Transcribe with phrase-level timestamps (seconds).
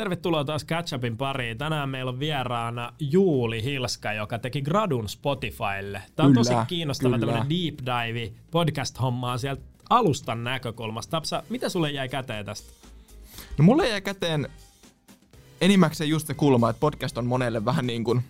[0.00, 1.58] tervetuloa taas Catch-upin pariin.
[1.58, 6.02] Tänään meillä on vieraana Juuli Hilska, joka teki gradun Spotifylle.
[6.16, 7.32] Tämä on Kyllä, tosi kiinnostava kyllä.
[7.32, 11.10] tämmöinen deep dive podcast-hommaa sieltä alustan näkökulmasta.
[11.10, 12.72] Tapsa, mitä sulle jäi käteen tästä?
[13.58, 14.48] No mulle jäi käteen
[15.60, 18.24] enimmäkseen just se kulma, että podcast on monelle vähän niin kuin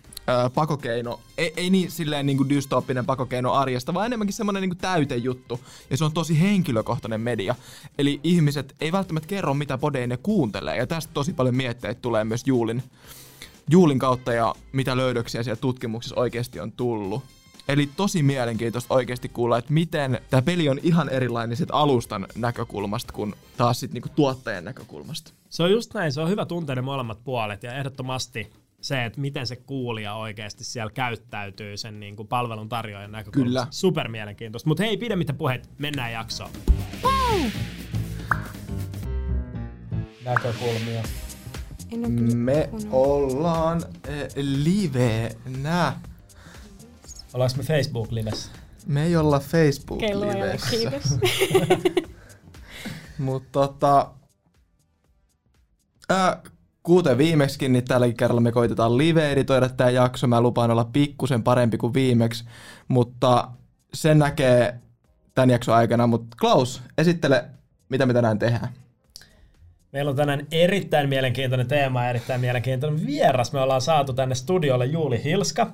[0.53, 5.59] pakokeino, ei, ei niin silleen niin kuin dystooppinen pakokeino arjesta, vaan enemmänkin semmoinen niin täytejuttu.
[5.89, 7.55] Ja se on tosi henkilökohtainen media.
[7.97, 10.77] Eli ihmiset ei välttämättä kerro, mitä podeja ne kuuntelee.
[10.77, 12.83] Ja tästä tosi paljon mietteitä tulee myös Juulin,
[13.69, 17.23] Juulin kautta ja mitä löydöksiä siellä tutkimuksessa oikeasti on tullut.
[17.67, 23.13] Eli tosi mielenkiintoista oikeasti kuulla, että miten tämä peli on ihan erilainen sit alustan näkökulmasta
[23.13, 25.33] kuin taas sit niinku tuottajan näkökulmasta.
[25.49, 29.21] Se on just näin, se on hyvä tuntea ne molemmat puolet ja ehdottomasti se, että
[29.21, 33.49] miten se kuulija oikeasti siellä käyttäytyy sen niin kuin palvelun tarjoajan näkökulmasta.
[33.49, 33.67] Kyllä.
[33.69, 34.69] Super mielenkiintoista.
[34.69, 36.49] Mutta hei, pidemmittä puheet, mennään jaksoon.
[40.25, 41.03] Näkökulmia.
[41.91, 45.93] En ole kyllä Me ollaan äh, livenä.
[47.33, 48.51] Ollaanko me Facebook-livessä?
[48.87, 51.19] Me ei olla Facebook-livessä.
[53.17, 54.11] Mutta tota,
[56.11, 56.50] äh,
[56.83, 60.27] kuten viimeksikin, niin tälläkin kerralla me koitetaan live-editoida tämä jakso.
[60.27, 62.45] Mä lupaan olla pikkusen parempi kuin viimeksi,
[62.87, 63.47] mutta
[63.93, 64.79] sen näkee
[65.35, 66.07] tämän jakson aikana.
[66.07, 67.45] Mutta Klaus, esittele,
[67.89, 68.69] mitä me tänään tehdään.
[69.91, 73.53] Meillä on tänään erittäin mielenkiintoinen teema ja erittäin mielenkiintoinen vieras.
[73.53, 75.71] Me ollaan saatu tänne studiolle Juuli Hilska,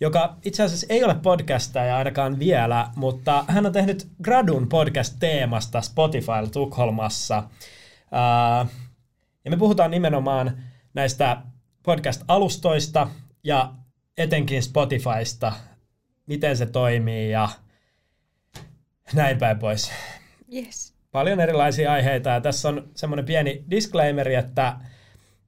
[0.00, 6.48] joka itse asiassa ei ole podcastaja ainakaan vielä, mutta hän on tehnyt Gradun podcast-teemasta Spotify
[6.52, 7.42] Tukholmassa.
[8.12, 8.66] Ää,
[9.44, 10.62] Ja me puhutaan nimenomaan
[10.94, 11.42] näistä
[11.82, 13.08] podcast-alustoista
[13.44, 13.74] ja
[14.18, 15.52] etenkin Spotifysta,
[16.26, 17.48] miten se toimii ja
[19.12, 19.92] näin päin pois
[20.54, 20.94] yes.
[21.12, 24.76] paljon erilaisia aiheita ja tässä on semmoinen pieni disclaimeri, että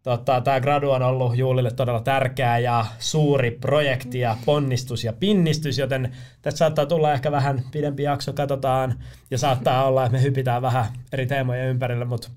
[0.02, 5.78] tota, tämä gradu on ollut Juulille todella tärkeä ja suuri projekti ja ponnistus ja pinnistys,
[5.78, 8.98] joten tässä saattaa tulla ehkä vähän pidempi jakso, katsotaan
[9.30, 12.30] ja saattaa olla, että me hypitään vähän eri teemoja ympärille, mutta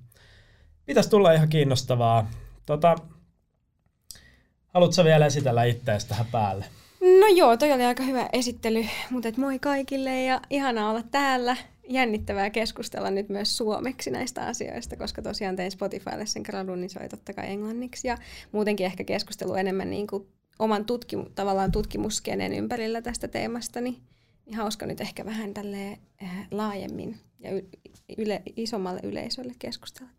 [0.88, 2.32] pitäisi tulla ihan kiinnostavaa.
[2.66, 2.96] Tota,
[4.68, 6.66] haluatko vielä esitellä itseäsi tähän päälle?
[7.02, 11.58] No joo, toi oli aika hyvä esittely, mutta et moi kaikille ja ihanaa olla täällä.
[11.90, 17.00] Jännittävää keskustella nyt myös suomeksi näistä asioista, koska tosiaan tein Spotifylle sen gradun, niin se
[17.00, 18.08] oli totta kai englanniksi.
[18.08, 18.18] Ja
[18.52, 20.28] muutenkin ehkä keskustelu enemmän niin kuin
[20.60, 23.98] oman tutkimu, tavallaan tutkimuskenen ympärillä tästä teemasta, niin,
[24.56, 27.50] hauska nyt ehkä vähän tälleen äh, laajemmin ja
[28.18, 30.17] yle, isommalle yleisölle keskustella.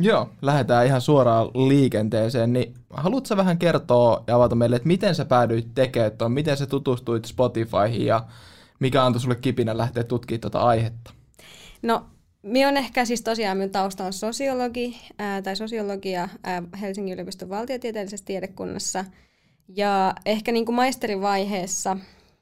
[0.00, 5.24] Joo, lähdetään ihan suoraan liikenteeseen, niin haluatko vähän kertoa ja avata meille, että miten sä
[5.24, 8.24] päädyit tekemään tuon, miten sä tutustuit Spotifyhin ja
[8.80, 11.12] mikä antoi sulle kipinä lähteä tutkimaan tuota aihetta?
[11.82, 12.06] No,
[12.42, 17.48] minä on ehkä siis tosiaan, minun tausta on sosiologi, ää, tai sosiologia ää, Helsingin yliopiston
[17.48, 19.04] valtiotieteellisessä tiedekunnassa.
[19.68, 21.96] Ja ehkä niin kuin maisterivaiheessa,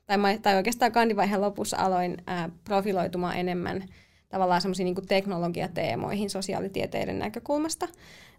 [0.07, 3.85] tai, ma- tai oikeastaan kandivaiheen lopussa aloin ää, profiloitumaan enemmän
[4.29, 7.89] tavallaan semmoisiin niin teknologiateemoihin sosiaalitieteiden näkökulmasta.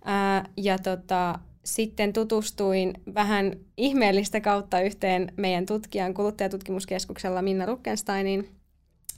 [0.06, 8.50] Ää, ja tota, sitten tutustuin vähän ihmeellistä kautta yhteen meidän tutkijan kuluttajatutkimuskeskuksella Minna Ruckensteinin.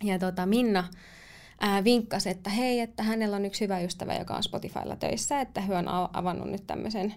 [0.03, 0.83] Ja tota, Minna
[1.59, 5.61] ää, vinkkasi, että hei, että hänellä on yksi hyvä ystävä, joka on Spotifylla töissä, että
[5.61, 7.15] hän on avannut nyt tämmöisen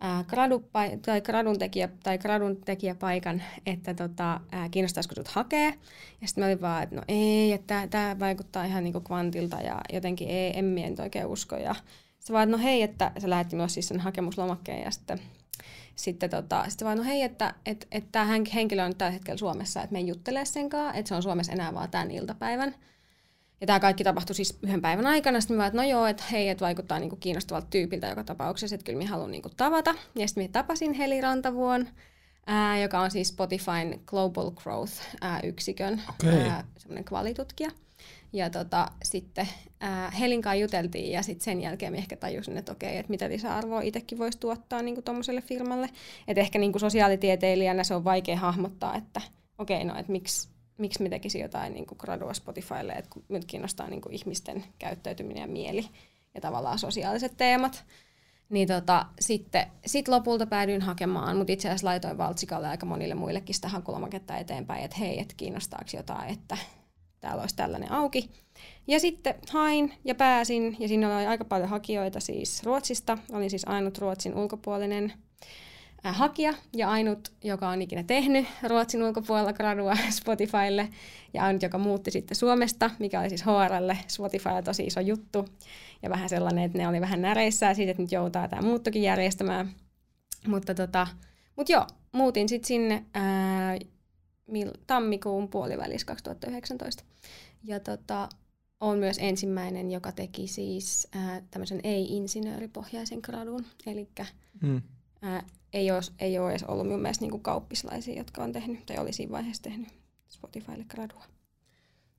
[0.00, 0.24] ää,
[1.02, 5.72] tai gradun, tekijä, tai gradun tekijäpaikan, että tota, ää, kiinnostaisiko sut hakea.
[6.20, 9.80] Ja sitten mä olin vaan, että no ei, että tämä vaikuttaa ihan niinku kvantilta ja
[9.92, 11.56] jotenkin ei, en mie oikein usko.
[11.56, 11.74] Ja
[12.18, 15.20] sitten vaan, että no hei, että se lähetti myös siis sen hakemuslomakkeen ja sitten
[15.96, 19.82] sitten tota, sitten vaan, no hei, että et, et tämä henkilö on tällä hetkellä Suomessa,
[19.82, 22.74] että me ei juttele sen kanssa, että se on Suomessa enää vaan tämän iltapäivän.
[23.60, 25.40] Ja tämä kaikki tapahtui siis yhden päivän aikana.
[25.40, 28.84] Sitten mä että no joo, että hei, että vaikuttaa niinku kiinnostavalta tyypiltä joka tapauksessa, että
[28.84, 29.94] kyllä mä haluan niinku tavata.
[30.14, 31.88] Ja sitten mä tapasin Heli Rantavuon,
[32.46, 36.02] ää, joka on siis Spotifyn Global Growth-yksikön
[36.78, 37.70] semmoinen kvalitutkija.
[38.32, 39.48] Ja tota, sitten
[39.80, 43.80] ää, Helin kanssa juteltiin ja sitten sen jälkeen ehkä tajusin, että okei, että mitä lisäarvoa
[43.80, 45.88] itsekin voisi tuottaa niin tuommoiselle firmalle.
[46.28, 49.20] Että ehkä niin sosiaalitieteilijänä se on vaikea hahmottaa, että
[49.58, 50.48] okei, no että miksi,
[50.80, 55.88] miksi mä tekisin jotain niin gradua Spotifylle, että nyt kiinnostaa niin ihmisten käyttäytyminen ja mieli
[56.34, 57.84] ja tavallaan sosiaaliset teemat.
[58.48, 63.54] Niin tota, sitten sit lopulta päädyin hakemaan, mutta itse asiassa laitoin Valtsikalle aika monille muillekin
[63.54, 66.56] sitä hakulomaketta eteenpäin, että hei, että kiinnostaako jotain, että
[67.20, 68.30] täällä olisi tällainen auki.
[68.86, 73.18] Ja sitten hain ja pääsin, ja siinä oli aika paljon hakijoita siis Ruotsista.
[73.32, 75.12] Olin siis ainut Ruotsin ulkopuolinen
[76.02, 80.88] hakija ja ainut, joka on ikinä tehnyt Ruotsin ulkopuolella gradua Spotifylle
[81.34, 85.48] ja ainut, joka muutti sitten Suomesta, mikä oli siis HRlle Spotifylle tosi iso juttu
[86.02, 89.70] ja vähän sellainen, että ne oli vähän näreissään siitä, että nyt joutaa tämä muuttokin järjestämään.
[90.46, 91.06] Mutta tota,
[91.56, 93.78] mut joo, muutin sitten sinne ää,
[94.46, 97.04] mil, tammikuun puolivälissä 2019.
[97.64, 98.28] Ja tota,
[98.80, 104.08] on myös ensimmäinen, joka teki siis ää, tämmöisen ei-insinööripohjaisen gradun, eli
[105.22, 105.40] hmm.
[105.72, 109.12] ei, ole, ei ole edes ollut minun mielestä niin kauppislaisia, jotka on tehnyt, tai oli
[109.12, 109.88] siinä vaiheessa tehnyt
[110.28, 111.24] Spotifylle gradua.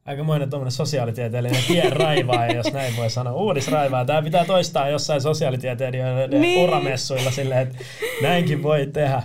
[0.06, 3.34] Aikamoinen tuommoinen sosiaalitieteellinen tienraivaa, jos näin voi sanoa.
[3.34, 4.06] Uudisraivaa.
[4.06, 6.64] Tämä pitää toistaa jossain sosiaalitieteilijöiden niin.
[6.64, 7.78] uramessuilla silleen, että
[8.22, 9.24] näinkin voi tehdä.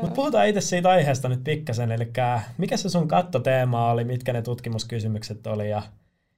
[0.00, 1.92] Mutta puhutaan itse siitä aiheesta nyt pikkasen.
[1.92, 2.08] Eli
[2.58, 5.82] mikä se sun kattoteema oli, mitkä ne tutkimuskysymykset oli ja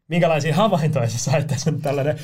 [0.08, 2.18] minkälaisia havaintoja sä sait tässä tällainen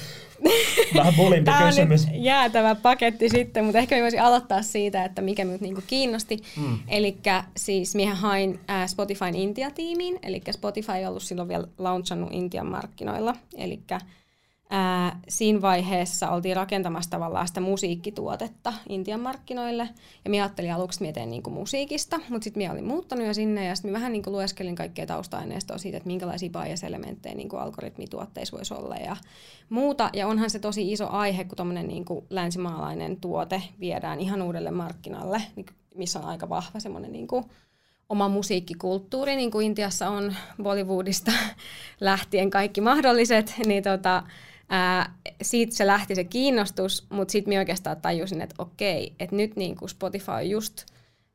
[0.95, 2.07] vähän bulimpi Tämä kysymys.
[2.07, 6.39] nyt jäätävä paketti sitten, mutta ehkä voisin aloittaa siitä, että mikä minut niinku kiinnosti.
[6.57, 6.79] Mm.
[6.89, 7.17] Eli
[7.57, 13.37] siis minä hain äh, Spotifyn Intia-tiimiin, eli Spotify ei ollut silloin vielä launchannut Intian markkinoilla,
[13.57, 13.81] eli
[14.71, 19.89] ää, siinä vaiheessa oltiin rakentamassa tavallaan sitä musiikkituotetta Intian markkinoille.
[20.25, 23.67] Ja minä ajattelin aluksi, että niin kuin musiikista, mutta sitten minä olin muuttanut jo sinne
[23.67, 28.57] ja sitten vähän niin kuin lueskelin kaikkea tausta-aineistoa siitä, että minkälaisia bias-elementtejä niin kuin algoritmituotteissa
[28.57, 29.17] voisi olla ja
[29.69, 30.11] muuta.
[30.13, 35.43] Ja onhan se tosi iso aihe, kun tuommoinen niin länsimaalainen tuote viedään ihan uudelle markkinalle,
[35.57, 37.29] niin missä on aika vahva semmoinen niin
[38.09, 41.33] oma musiikkikulttuuri, niin kuin Intiassa on Bollywoodista
[42.01, 44.23] lähtien kaikki mahdolliset, niin tota,
[44.69, 49.57] ää, siitä se lähti se kiinnostus, mutta sitten minä oikeastaan tajusin, että okei, että nyt
[49.57, 50.87] niin kuin Spotify on just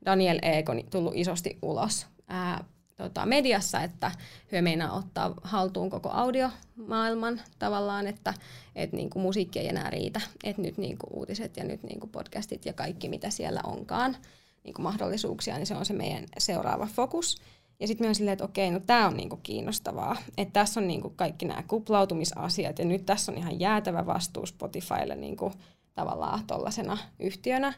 [0.05, 2.63] Daniel Egon tullut isosti ulos ää,
[2.95, 4.11] tota, mediassa, että
[4.51, 8.33] hyö meinaa ottaa haltuun koko audiomaailman tavallaan, että
[8.75, 12.09] et niin musiikki ei enää riitä, että nyt niin kuin uutiset ja nyt niin kuin
[12.09, 14.17] podcastit ja kaikki mitä siellä onkaan
[14.63, 17.37] niin mahdollisuuksia, niin se on se meidän seuraava fokus.
[17.79, 20.15] Ja sitten myös silleen, että okei, no tämä on niinku kiinnostavaa.
[20.37, 25.15] Että tässä on niinku kaikki nämä kuplautumisasiat ja nyt tässä on ihan jäätävä vastuu Spotifylle
[25.15, 25.51] niinku
[25.95, 27.73] tavallaan tuollaisena yhtiönä.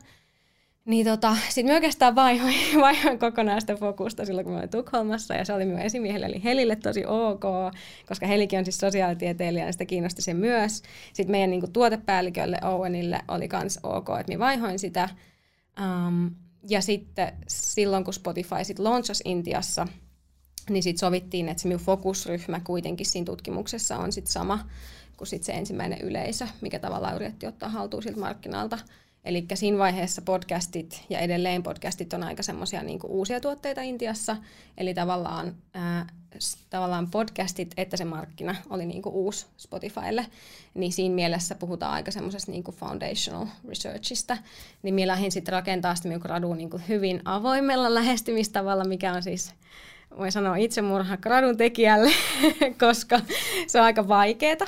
[0.85, 5.33] Niin tota, sitten me oikeastaan vaihoin, vaihoin kokonaan sitä fokusta silloin, kun mä olin Tukholmassa,
[5.33, 7.43] ja se oli minun esimiehelle, eli Helille tosi ok,
[8.07, 10.83] koska Helikin on siis sosiaalitieteilijä, ja sitä kiinnosti se myös.
[11.13, 15.09] Sitten meidän niin kuin, tuotepäällikölle Owenille oli myös ok, että mä vaihoin sitä.
[15.79, 16.31] Um,
[16.69, 19.87] ja sitten silloin, kun Spotify sitten launchasi Intiassa,
[20.69, 24.69] niin sitten sovittiin, että se minun fokusryhmä kuitenkin siinä tutkimuksessa on sitten sama
[25.17, 28.77] kuin sit se ensimmäinen yleisö, mikä tavallaan yritti ottaa haltuun siltä markkinalta.
[29.25, 34.37] Eli siinä vaiheessa podcastit ja edelleen podcastit on aika semmoisia niin uusia tuotteita Intiassa.
[34.77, 36.07] Eli tavallaan, ää,
[36.69, 40.25] tavallaan podcastit, että se markkina oli niin kuin uusi Spotifylle.
[40.73, 44.37] Niin siinä mielessä puhutaan aika semmoisesta niin kuin foundational researchista.
[44.83, 49.23] Niin minä lähdin sitten rakentaa sitä minun graduun niin kuin hyvin avoimella lähestymistavalla, mikä on
[49.23, 49.53] siis
[50.17, 52.11] voi sanoa itsemurha gradun tekijälle,
[52.87, 53.19] koska
[53.67, 54.67] se on aika vaikeeta.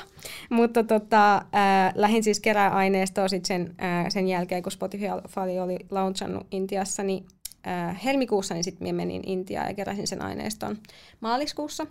[0.50, 5.78] Mutta tota, äh, lähdin siis kerää aineistoa sit sen, äh, sen jälkeen, kun Spotify oli
[5.90, 7.26] launchannut Intiassa, niin
[7.66, 10.78] äh, helmikuussa niin sitten menin Intiaan ja keräsin sen aineiston
[11.20, 11.86] maaliskuussa.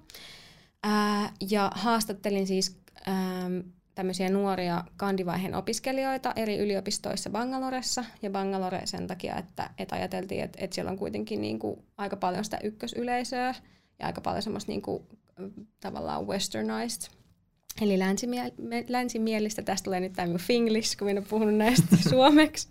[0.85, 2.77] Äh, ja haastattelin siis
[3.07, 3.13] äh,
[3.95, 8.05] tämmöisiä nuoria kandivaiheen opiskelijoita eri yliopistoissa Bangaloressa.
[8.21, 12.15] Ja Bangalore sen takia, että, että ajateltiin, että, että siellä on kuitenkin niin kuin aika
[12.15, 13.55] paljon sitä ykkösyleisöä
[13.99, 15.03] ja aika paljon semmoista niin kuin,
[15.79, 17.17] tavallaan westernized
[17.81, 22.67] Eli länsimie- länsimielistä, tästä tulee nyt tämä finglish, kun minä olen puhunut näistä suomeksi,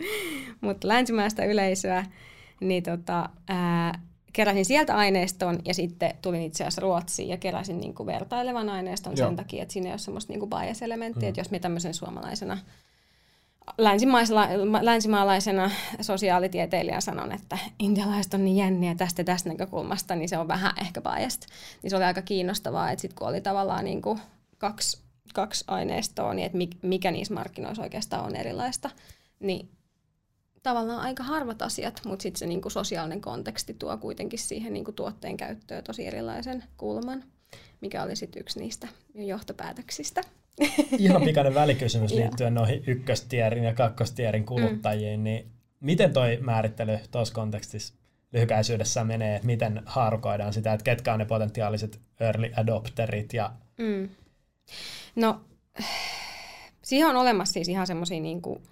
[0.61, 2.05] mutta länsimaista yleisöä,
[2.61, 4.01] niin tota, ää,
[4.33, 9.17] keräsin sieltä aineiston ja sitten tulin itse asiassa Ruotsiin ja keräsin niin kuin vertailevan aineiston
[9.17, 9.29] Joo.
[9.29, 11.29] sen takia, että siinä ei ole semmoista niin bias-elementtiä, mm.
[11.29, 12.59] että jos me tämmöisen suomalaisena
[14.83, 15.71] länsimaalaisena
[16.01, 21.01] sosiaalitieteilijän sanon, että intialaiset on niin jänniä tästä tästä näkökulmasta, niin se on vähän ehkä
[21.01, 21.43] biased.
[21.83, 24.21] Niin se oli aika kiinnostavaa, että sitten kun oli tavallaan niin kuin
[24.59, 25.03] kaksi,
[25.35, 28.91] kaksi aineistoa, niin että mikä niissä markkinoissa oikeastaan on erilaista,
[29.41, 29.69] niin
[30.67, 35.37] tavallaan aika harvat asiat, mutta sitten se niinku sosiaalinen konteksti tuo kuitenkin siihen niinku tuotteen
[35.37, 37.25] käyttöön tosi erilaisen kulman,
[37.81, 40.21] mikä oli sitten yksi niistä johtopäätöksistä.
[40.99, 44.47] Ihan pikainen välikysymys liittyen noihin ykköstierin ja kakkostierin mm.
[44.47, 45.25] kuluttajiin, mm.
[45.25, 45.47] niin
[45.81, 47.95] miten toi määrittely tuossa kontekstissa
[48.33, 54.09] lyhykäisyydessä menee, että miten haarukoidaan sitä, että ketkä on ne potentiaaliset early adopterit ja mm.
[55.17, 55.41] No,
[56.83, 58.63] siihen on olemassa siis ihan semmoisia niinku,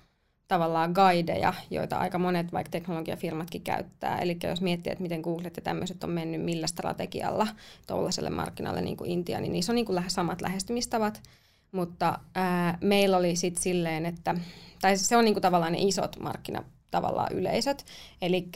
[0.48, 4.18] tavallaan guideja, joita aika monet vaikka teknologiafirmatkin käyttää.
[4.18, 7.46] Eli jos miettii, että miten Google ja tämmöiset on mennyt millä strategialla
[7.86, 11.22] tuollaiselle markkinalle niin kuin Intia, niin niissä on niin kuin samat lähestymistavat.
[11.72, 14.34] Mutta ää, meillä oli sitten silleen, että,
[14.80, 17.84] tai se on niin kuin tavallaan ne isot markkinat tavallaan yleisöt.
[18.22, 18.48] Eli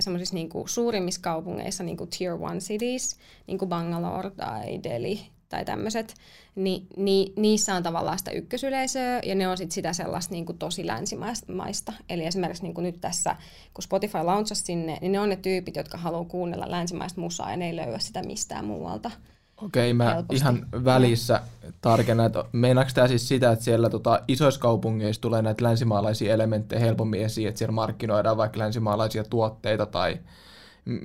[0.00, 5.64] semmoisissa niin suurimmissa kaupungeissa, niin kuin Tier 1 cities, niin kuin Bangalore tai Delhi tai
[5.64, 6.14] tämmöiset,
[6.54, 10.58] niin, niin niissä on tavallaan sitä ykkösyleisöä ja ne on sit sitä sellaista niin kuin
[10.58, 11.92] tosi länsimaista.
[12.08, 13.36] Eli esimerkiksi niin kuin nyt tässä,
[13.74, 17.56] kun Spotify launchasi sinne, niin ne on ne tyypit, jotka haluaa kuunnella länsimaista musaa ja
[17.56, 19.10] ne ei löyä sitä mistään muualta.
[19.62, 20.36] Okei, mä helposti.
[20.36, 21.40] ihan välissä
[21.80, 26.80] tarkennan, että meinaako tämä siis sitä, että siellä tota, isoissa kaupungeissa tulee näitä länsimaalaisia elementtejä
[26.80, 30.18] helpommin esiin, että siellä markkinoidaan vaikka länsimaalaisia tuotteita tai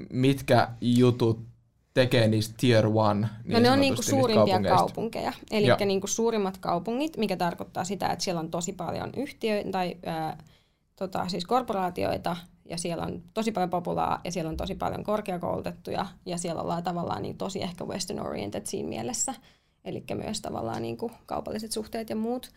[0.09, 1.49] mitkä jutut
[1.99, 7.17] tekee niistä tier one niin No ne on niinku suurimpia kaupunkeja, eli niinku suurimmat kaupungit,
[7.17, 10.37] mikä tarkoittaa sitä, että siellä on tosi paljon yhtiöitä tai ää,
[10.95, 16.05] tota, siis korporaatioita, ja siellä on tosi paljon populaa, ja siellä on tosi paljon korkeakoulutettuja,
[16.25, 19.33] ja siellä ollaan tavallaan niin tosi ehkä western oriented siinä mielessä,
[19.85, 22.51] eli myös tavallaan niin kuin kaupalliset suhteet ja muut.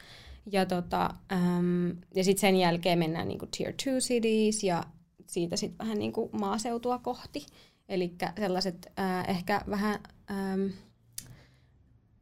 [0.53, 4.85] Ja, tota, äm, ja sitten sen jälkeen mennään niin kuin tier 2 cities, ja
[5.27, 7.47] siitä sitten vähän niin kuin maaseutua kohti.
[7.93, 9.99] Eli sellaiset äh, ehkä vähän
[10.31, 10.67] ähm,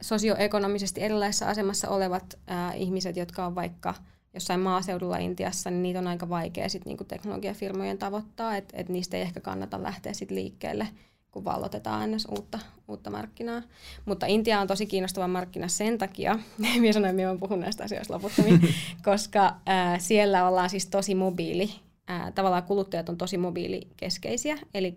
[0.02, 3.94] sosioekonomisesti erilaisessa asemassa olevat äh, ihmiset, jotka on vaikka
[4.34, 9.16] jossain maaseudulla Intiassa, niin niitä on aika vaikea sit niinku teknologiafirmojen tavoittaa, että et niistä
[9.16, 10.88] ei ehkä kannata lähteä sit liikkeelle,
[11.30, 12.58] kun vallotetaan aina uutta,
[12.88, 13.62] uutta markkinaa.
[14.04, 16.38] Mutta Intia on tosi kiinnostava markkina sen takia,
[16.80, 18.60] minä sanoin, että minä puhun näistä asioista loputtomiin,
[19.04, 21.70] koska ää, äh, siellä ollaan siis tosi mobiili
[22.10, 24.96] ää, tavallaan kuluttajat on tosi mobiilikeskeisiä, eli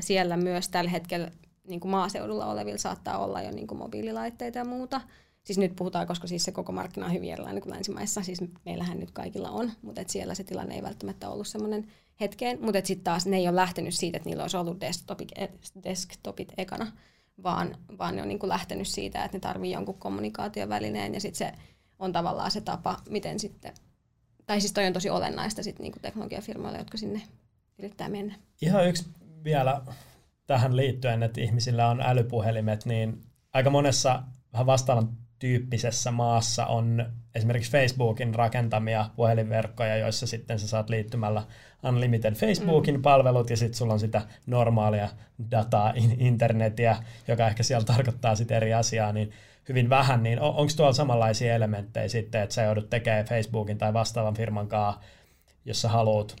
[0.00, 1.30] siellä myös tällä hetkellä
[1.68, 5.00] niin kuin maaseudulla olevilla saattaa olla jo niin kuin mobiililaitteita ja muuta.
[5.44, 9.00] Siis nyt puhutaan, koska siis se koko markkina on hyvin erilainen kuin länsimaissa, siis meillähän
[9.00, 11.86] nyt kaikilla on, mutta et siellä se tilanne ei välttämättä ollut semmoinen
[12.20, 15.32] hetkeen, mutta sitten taas ne ei ole lähtenyt siitä, että niillä olisi ollut desktopit,
[15.84, 16.92] desktopit ekana,
[17.42, 21.14] vaan, vaan ne on niin kuin lähtenyt siitä, että ne tarvii jonkun kommunikaatiovälineen.
[21.14, 21.52] Ja sitten se
[21.98, 23.72] on tavallaan se tapa, miten sitten
[24.46, 27.22] tai siis toi on tosi olennaista sit niinku teknologiafirmoille, jotka sinne
[27.78, 28.34] yrittää mennä.
[28.62, 29.08] Ihan yksi
[29.44, 29.82] vielä
[30.46, 33.20] tähän liittyen, että ihmisillä on älypuhelimet, niin
[33.52, 34.22] aika monessa
[34.52, 41.42] vähän vastaavan tyyppisessä maassa on esimerkiksi Facebookin rakentamia puhelinverkkoja, joissa sitten sä saat liittymällä
[41.82, 43.02] Unlimited Facebookin mm.
[43.02, 45.08] palvelut ja sitten sulla on sitä normaalia
[45.50, 46.96] dataa, internetiä,
[47.28, 49.32] joka ehkä siellä tarkoittaa sitten eri asiaa, niin
[49.68, 53.92] hyvin vähän, niin on, onko tuolla samanlaisia elementtejä sitten, että sä joudut tekemään Facebookin tai
[53.92, 55.00] vastaavan firman kanssa,
[55.64, 56.36] jos sä haluat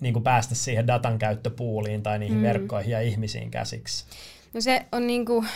[0.00, 2.42] niin kuin päästä siihen datan käyttöpuuliin tai niihin mm.
[2.42, 4.04] verkkoihin ja ihmisiin käsiksi?
[4.54, 5.46] No se on niin kuin,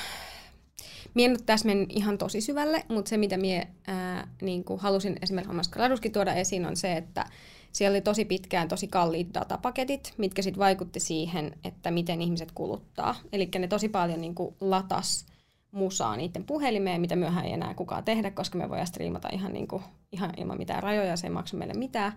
[1.14, 5.16] Mie en tässä mennyt ihan tosi syvälle, mutta se mitä mie ää, niin kuin halusin
[5.22, 7.26] esimerkiksi omassa graduskin tuoda esiin on se, että
[7.72, 13.14] siellä oli tosi pitkään tosi kalliit datapaketit, mitkä sitten vaikutti siihen, että miten ihmiset kuluttaa.
[13.32, 15.26] Eli ne tosi paljon niin kuin latas
[15.72, 19.68] musaa niiden puhelimeen, mitä myöhään ei enää kukaan tehdä, koska me voidaan striimata ihan, niin
[19.68, 22.12] kuin, ihan ilman mitään rajoja, se ei maksa meille mitään.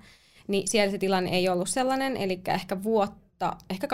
[0.48, 3.88] Niin siellä se tilanne ei ollut sellainen, eli ehkä vuotta, ehkä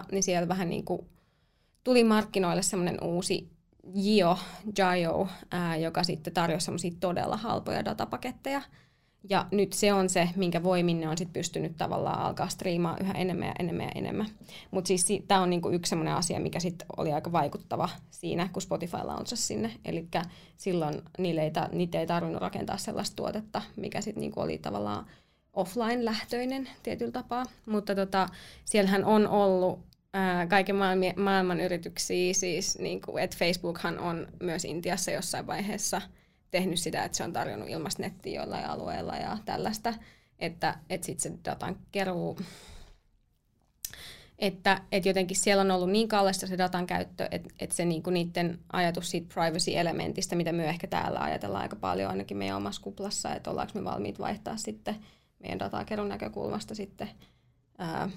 [0.00, 1.06] 2018-2017, niin siellä vähän niin kuin
[1.84, 3.50] tuli markkinoille semmoinen uusi
[3.94, 4.38] Jio,
[4.78, 8.62] Jio, ää, joka sitten tarjosi semmoisia todella halpoja datapaketteja,
[9.28, 13.12] ja nyt se on se, minkä voimin ne on sit pystynyt tavallaan alkaa striimaa yhä
[13.12, 14.26] enemmän ja enemmän ja enemmän.
[14.70, 18.62] Mutta siis tämä on niinku yksi sellainen asia, mikä sit oli aika vaikuttava siinä, kun
[18.62, 19.72] Spotify launchasi sinne.
[19.84, 20.08] Eli
[20.56, 25.06] silloin niille ei, ta- niitä ei tarvinnut rakentaa sellaista tuotetta, mikä sitten niinku oli tavallaan
[25.52, 27.44] offline-lähtöinen tietyllä tapaa.
[27.66, 28.28] Mutta tota,
[28.64, 29.80] siellähän on ollut
[30.12, 36.02] ää, kaiken maailman, maailman yrityksiä, siis niinku, että Facebookhan on myös Intiassa jossain vaiheessa–
[36.50, 39.94] tehnyt sitä, että se on tarjonnut ilmasta nettiä jollain alueella ja tällaista,
[40.38, 42.38] että, että sitten se datan keruu,
[44.38, 48.10] että, että jotenkin siellä on ollut niin kallista se datan käyttö, että, että se niinku
[48.10, 53.34] niiden ajatus siitä privacy-elementistä, mitä me ehkä täällä ajatellaan aika paljon ainakin meidän omassa kuplassa,
[53.34, 54.96] että ollaanko me valmiit vaihtaa sitten
[55.38, 57.10] meidän datakerun näkökulmasta sitten
[57.78, 58.10] ää,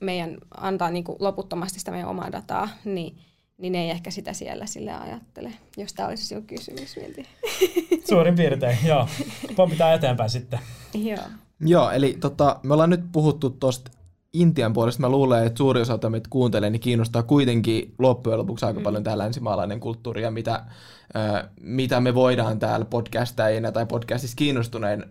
[0.00, 3.16] meidän antaa niinku loputtomasti sitä meidän omaa dataa, niin
[3.62, 6.96] niin ei ehkä sitä siellä sille ajattele, jos tämä olisi sinun kysymys.
[6.96, 7.26] Milti.
[8.10, 9.08] Suurin piirtein, joo.
[9.56, 10.60] Pompitaan eteenpäin sitten.
[10.94, 11.24] joo.
[11.60, 13.90] Joo, eli tota, me ollaan nyt puhuttu tuosta
[14.32, 15.00] Intian puolesta.
[15.00, 18.84] Mä luulen, että suuri osa meitä kuuntelee, niin kiinnostaa kuitenkin loppujen lopuksi aika mm.
[18.84, 25.04] paljon tämä länsimaalainen kulttuuri ja mitä, äh, mitä me voidaan täällä podcastajina tai podcastissa kiinnostuneen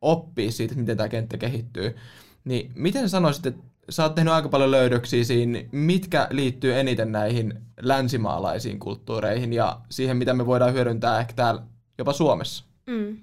[0.00, 1.96] oppia siitä, miten tämä kenttä kehittyy.
[2.44, 7.54] Niin miten sanoisit, että sä oot tehnyt aika paljon löydöksiä siinä, mitkä liittyy eniten näihin
[7.80, 11.62] länsimaalaisiin kulttuureihin ja siihen, mitä me voidaan hyödyntää ehkä täällä
[11.98, 12.64] jopa Suomessa?
[12.86, 13.16] Mm.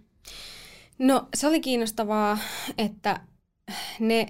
[1.00, 2.38] No se oli kiinnostavaa,
[2.78, 3.20] että
[4.00, 4.28] ne,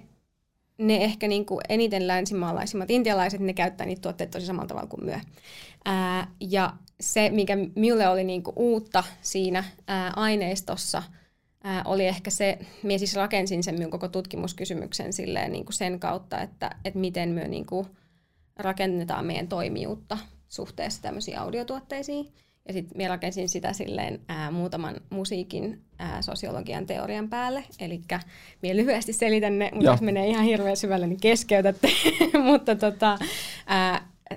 [0.78, 5.06] ne ehkä niin kuin eniten länsimaalaisimmat intialaiset, ne käyttää niitä tuotteita tosi samalla tavalla kuin
[5.06, 5.20] myö.
[5.86, 11.04] Ää, ja se, mikä minulle oli niin kuin uutta siinä ää, aineistossa–
[11.64, 16.00] ää, oli ehkä se, minä siis rakensin sen minun koko tutkimuskysymyksen silleen niin kuin sen
[16.00, 17.88] kautta, että, että miten me niin kuin
[18.58, 22.28] rakennetaan meidän toimijuutta suhteessa tämmöisiin audiotuotteisiin.
[22.68, 27.64] Ja sitten minä rakensin sitä silleen ää, muutaman musiikin ää, sosiologian teorian päälle.
[27.80, 28.02] Eli
[28.62, 31.88] minä lyhyesti selitän ne, mutta jos menee ihan hirveän syvälle, niin keskeytätte.
[32.52, 33.18] mutta tota,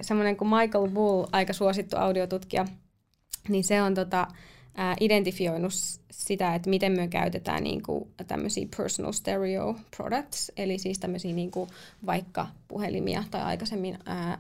[0.00, 2.64] semmoinen kuin Michael Bull, aika suosittu audiotutkija,
[3.48, 4.26] niin se on tota,
[4.74, 5.72] ää, identifioinut
[6.10, 11.50] sitä, että miten me käytetään niin kuin, tämmöisiä personal stereo products, eli siis tämmöisiä niin
[11.50, 11.70] kuin,
[12.06, 14.38] vaikka puhelimia tai aikaisemmin ää,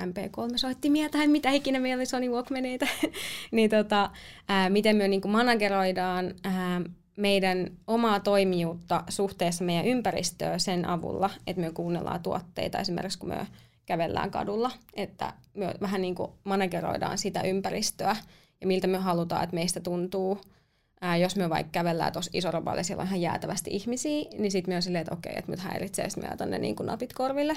[0.00, 2.86] MP3-soittimia tai mitä ikinä meillä oli Sony Walkmaneita,
[3.52, 4.10] niin tota,
[4.48, 6.80] ää, miten me niin kuin manageroidaan ää,
[7.16, 13.46] meidän omaa toimijuutta suhteessa meidän ympäristöä sen avulla, että me kuunnellaan tuotteita esimerkiksi kun me
[13.86, 18.16] kävellään kadulla, että me vähän niin kuin manageroidaan sitä ympäristöä
[18.60, 20.40] ja miltä me halutaan, että meistä tuntuu.
[21.00, 24.76] Ää, jos me vaikka kävellään tuossa isoroballa siellä on ihan jäätävästi ihmisiä, niin sitten me
[24.76, 27.56] on silleen, että okei, että nyt häiritsee, että me ne niin kuin napit korville.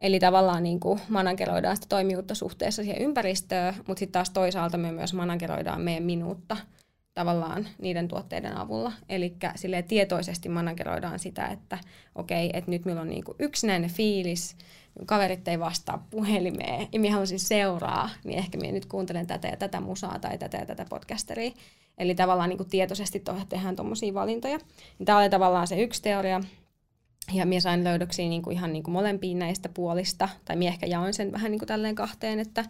[0.00, 4.92] Eli tavallaan niin kuin manageroidaan sitä toimijuutta suhteessa siihen ympäristöön, mutta sitten taas toisaalta me
[4.92, 6.56] myös manageroidaan meidän minuutta
[7.14, 8.92] tavallaan niiden tuotteiden avulla.
[9.08, 9.36] Eli
[9.88, 11.78] tietoisesti manageroidaan sitä, että
[12.14, 14.56] okei, että nyt meillä on niin kuin yksinäinen fiilis,
[15.06, 19.56] kaverit ei vastaa puhelimeen ja minä haluaisin seuraa, niin ehkä minä nyt kuuntelen tätä ja
[19.56, 21.50] tätä musaa tai tätä ja tätä podcasteria.
[21.98, 24.58] Eli tavallaan niin kuin tietoisesti tehdään tuommoisia valintoja.
[25.04, 26.40] Tämä oli tavallaan se yksi teoria.
[27.32, 30.86] Ja minä sain löydöksiä niin kuin ihan niin kuin molempiin näistä puolista, tai minä ehkä
[30.86, 32.64] jaoin sen vähän niin kuin tälleen kahteen, että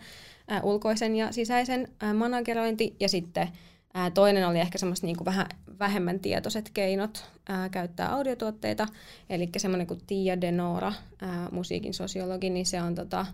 [0.62, 3.48] ulkoisen ja sisäisen managerointi, ja sitten
[3.96, 5.46] ää, toinen oli ehkä semmoista niin vähän
[5.78, 8.86] vähemmän tietoiset keinot ää, käyttää audiotuotteita,
[9.30, 13.26] eli semmoinen kuin Tia Denora, ää, musiikin sosiologi, niin se on tota,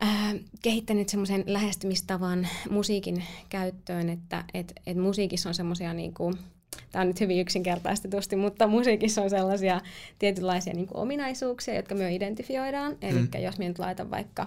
[0.00, 6.34] ää, kehittänyt semmoisen lähestymistavan musiikin käyttöön, että et, et musiikissa on semmoisia niin kuin,
[6.92, 9.80] tämä on nyt hyvin yksinkertaistetusti, mutta musiikissa on sellaisia
[10.18, 12.96] tietynlaisia niin kuin ominaisuuksia, jotka me identifioidaan.
[13.02, 13.28] Eli mm.
[13.42, 14.46] jos minä nyt laitan vaikka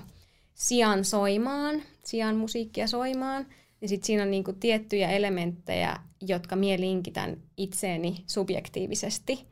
[0.54, 3.46] sian soimaan, sian musiikkia soimaan,
[3.82, 9.48] niin sit siinä on niin kuin tiettyjä elementtejä, jotka mie linkitän itseeni subjektiivisesti.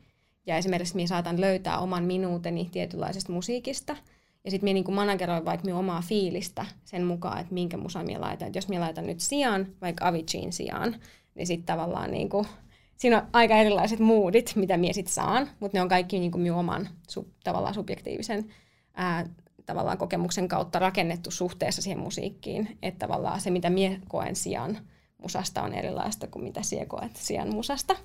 [0.46, 3.96] Ja esimerkiksi minä saatan löytää oman minuuteni tietynlaisesta musiikista.
[4.44, 8.20] Ja sitten minä niin manageroin vaikka minun omaa fiilistä sen mukaan, että minkä musan minä
[8.20, 8.48] laitan.
[8.48, 10.96] Et jos minä laitan nyt sijaan, vaikka Aviciin sijaan,
[11.34, 12.46] niin sitten tavallaan niin kuin,
[12.96, 16.42] siinä on aika erilaiset moodit, mitä minä sitten saan, mutta ne on kaikki niin kuin
[16.42, 18.44] minun oman sub, tavallaan subjektiivisen
[18.94, 19.26] ää,
[19.70, 22.78] tavallaan kokemuksen kautta rakennettu suhteessa siihen musiikkiin.
[22.82, 24.78] Että tavallaan se, mitä minä koen sijaan
[25.22, 27.96] musasta on erilaista kuin mitä sinä koet sijaan musasta.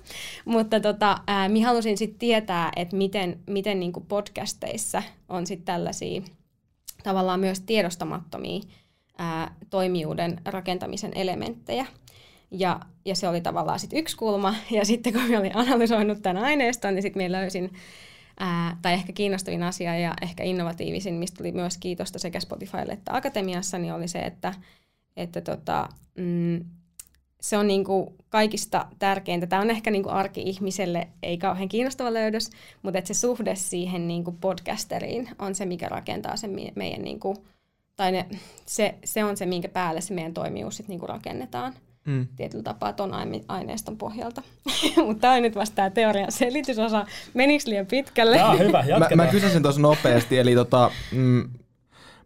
[0.44, 6.22] Mutta tota, ää, minä halusin sitten tietää, että miten, miten niin podcasteissa on sitten tällaisia
[7.02, 8.60] tavallaan myös tiedostamattomia
[9.18, 11.86] ää, toimijuuden rakentamisen elementtejä.
[12.50, 14.54] Ja, ja se oli tavallaan sitten yksi kulma.
[14.70, 17.72] Ja sitten kun minä olin analysoinut tämän aineiston, niin sitten minä löysin,
[18.40, 23.16] ää, tai ehkä kiinnostavin asia ja ehkä innovatiivisin, mistä tuli myös kiitosta sekä Spotifylle että
[23.16, 24.54] Akatemiassa, niin oli se, että,
[25.16, 26.64] että tota, mm,
[27.40, 29.46] se on niinku kaikista tärkeintä.
[29.46, 32.50] Tämä on ehkä niinku arki-ihmiselle ei kauhean kiinnostava löydös,
[32.82, 37.36] mutta että se suhde siihen niinku podcasteriin on se, mikä rakentaa sen meidän, niinku,
[37.96, 38.26] tai ne,
[38.66, 41.74] se, se on se, minkä päälle se meidän toimijuus sit niinku rakennetaan
[42.06, 42.26] mm.
[42.36, 43.12] tietyllä tapaa ton
[43.48, 44.42] aineiston pohjalta.
[45.06, 47.06] Mutta tämä on nyt vasta tämä teorian selitysosa.
[47.34, 48.36] Menikö liian pitkälle?
[48.36, 51.48] Jaa, hyvä, mä, mä kysysin tuossa nopeasti, eli tota, mm,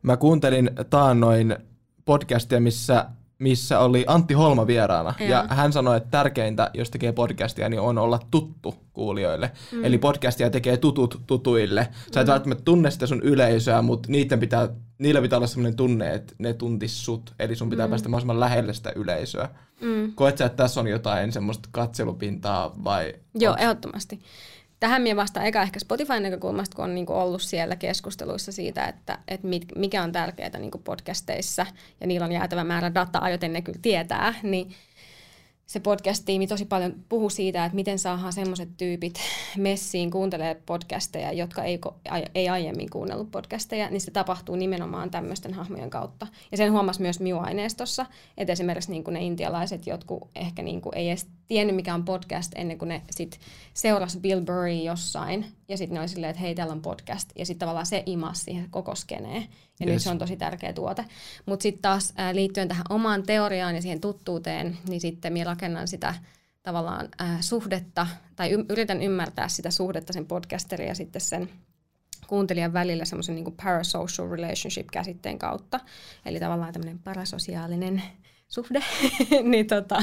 [0.03, 1.57] mä kuuntelin taannoin
[2.05, 3.07] podcastia, missä
[3.40, 5.14] missä oli Antti Holma vieraana.
[5.21, 9.51] Ja, ja hän sanoi, että tärkeintä, jos tekee podcastia, niin on olla tuttu kuulijoille.
[9.73, 9.85] Mm.
[9.85, 11.88] Eli podcastia tekee tutut tutuille.
[12.14, 12.33] Sä et mm.
[12.33, 16.55] välttämättä tunne sitä sun yleisöä, mutta niiden pitää, niillä pitää olla sellainen tunne, että ne
[16.55, 17.35] tuntis sut.
[17.38, 17.90] Eli sun pitää mm.
[17.90, 19.49] päästä mahdollisimman lähelle sitä yleisöä.
[19.81, 20.12] Mm.
[20.14, 23.14] Koet sä, että tässä on jotain semmoista katselupintaa vai?
[23.35, 23.62] Joo, onks...
[23.62, 24.21] ehdottomasti.
[24.81, 29.19] Tähän minä vastaan eka ehkä Spotifyn näkökulmasta, kun on niinku ollut siellä keskusteluissa siitä, että,
[29.29, 31.66] että mikä on tärkeää niinku podcasteissa,
[32.01, 34.75] ja niillä on jäätävä määrä dataa, joten ne kyllä tietää, niin
[35.70, 39.20] se podcast-tiimi tosi paljon puhuu siitä, että miten saadaan semmoiset tyypit
[39.56, 41.80] messiin kuuntelee podcasteja, jotka ei,
[42.35, 46.26] ei aiemmin kuunnellut podcasteja, niin se tapahtuu nimenomaan tämmöisten hahmojen kautta.
[46.50, 48.06] Ja sen huomasi myös Miu-aineistossa,
[48.37, 52.05] että esimerkiksi niin kuin ne intialaiset jotkut ehkä niin kuin ei edes tiennyt, mikä on
[52.05, 53.41] podcast ennen kuin ne sit
[53.75, 55.47] seurasi Bill Burry jossain.
[55.69, 57.31] Ja sitten ne oli silleen, että hei, täällä on podcast.
[57.39, 59.43] Ja sitten tavallaan se imasi siihen koko skeneen.
[59.81, 59.95] Ja yes.
[59.95, 61.05] nyt se on tosi tärkeä tuote.
[61.47, 65.89] Mutta sitten taas ää, liittyen tähän omaan teoriaan ja siihen tuttuuteen, niin sitten minä rakennan
[65.89, 66.15] sitä
[66.63, 71.51] tavallaan ää, suhdetta, tai y- yritän ymmärtää sitä suhdetta sen podcasterin ja sitten sen
[72.27, 75.81] kuuntelijan välillä semmoisen niin parasocial relationship-käsitteen kautta.
[76.27, 78.03] Eli tavallaan tämmöinen parasosiaalinen
[78.51, 78.83] suhde,
[79.43, 80.03] niin tota,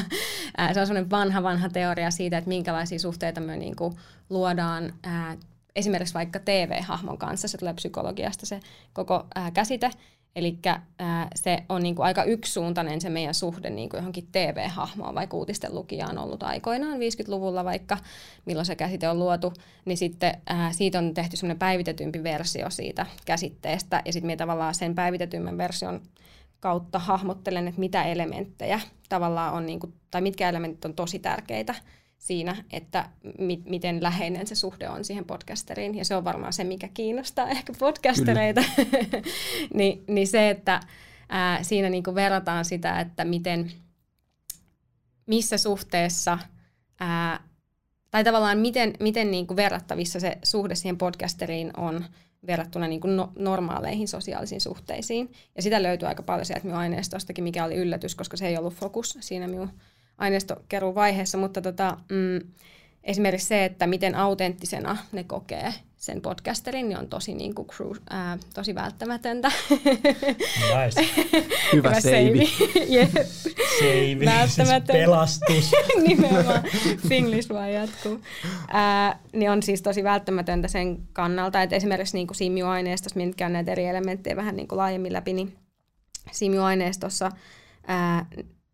[0.58, 3.94] ää, se on semmoinen vanha, vanha teoria siitä, että minkälaisia suhteita me niin kuin
[4.30, 5.38] luodaan ää,
[5.76, 8.60] esimerkiksi vaikka TV-hahmon kanssa, se tulee psykologiasta se
[8.94, 9.92] koko ää, käsite,
[10.38, 10.60] Eli
[11.36, 16.18] se on niinku aika yksisuuntainen se meidän suhde niinku johonkin TV-hahmoon, vaikka uutisten lukija on
[16.18, 17.98] ollut aikoinaan 50-luvulla vaikka,
[18.46, 19.54] milloin se käsite on luotu,
[19.86, 24.76] niin sitten ää, siitä on tehty semmoinen päivitetympi versio siitä käsitteestä, ja sitten minä tavallaan
[24.76, 26.02] sen päivitetymmän version
[26.60, 31.76] kautta hahmottelen, että mitä elementtejä tavallaan on, niinku, tai mitkä elementit on tosi tärkeitä
[32.18, 35.96] siinä, että mi- miten läheinen se suhde on siihen podcasteriin.
[35.96, 38.64] Ja se on varmaan se, mikä kiinnostaa ehkä podcastereita.
[39.74, 40.80] Ni, niin se, että
[41.30, 43.72] ää, siinä niinku verrataan sitä, että miten,
[45.26, 46.40] missä suhteessa,
[47.00, 47.44] ää,
[48.12, 52.06] tai tavallaan miten, miten niinku verrattavissa se suhde siihen podcasteriin on
[52.48, 55.32] verrattuna niin no, normaaleihin sosiaalisiin suhteisiin.
[55.56, 58.74] Ja sitä löytyy aika paljon sieltä minun aineistostakin, mikä oli yllätys, koska se ei ollut
[58.74, 59.70] fokus siinä minun
[60.18, 62.52] aineistokerun vaiheessa, mutta tota, mm,
[63.04, 67.68] esimerkiksi se, että miten autenttisena ne kokee sen podcasterin, niin on tosi, niin kuin,
[68.10, 69.52] ää, tosi välttämätöntä.
[69.76, 71.02] Nice.
[71.74, 72.50] Hyvä, Hyvä seivi.
[72.92, 73.10] yep.
[73.80, 75.72] Seivi, siis pelastus.
[76.08, 76.64] Nimenomaan,
[77.08, 78.20] Finglish vaan jatkuu.
[78.68, 83.54] Ää, niin on siis tosi välttämätöntä sen kannalta, että esimerkiksi niin kuin Simiu-aineistossa, minkä on
[83.54, 85.58] näitä eri elementtejä vähän niin kuin laajemmin läpi, niin
[86.32, 87.32] Simiu-aineistossa
[87.88, 88.26] ää,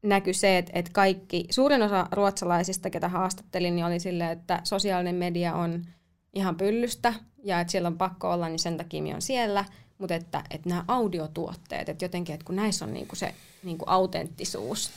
[0.02, 5.16] näkyi se, että, että kaikki, suurin osa ruotsalaisista, ketä haastattelin, niin oli silleen, että sosiaalinen
[5.16, 5.86] media on
[6.34, 9.65] ihan pyllystä ja että siellä on pakko olla, niin sen takia on siellä,
[9.98, 14.91] mutta että, että nämä audiotuotteet, että jotenkin, että kun näissä on niinku se niinku autenttisuus,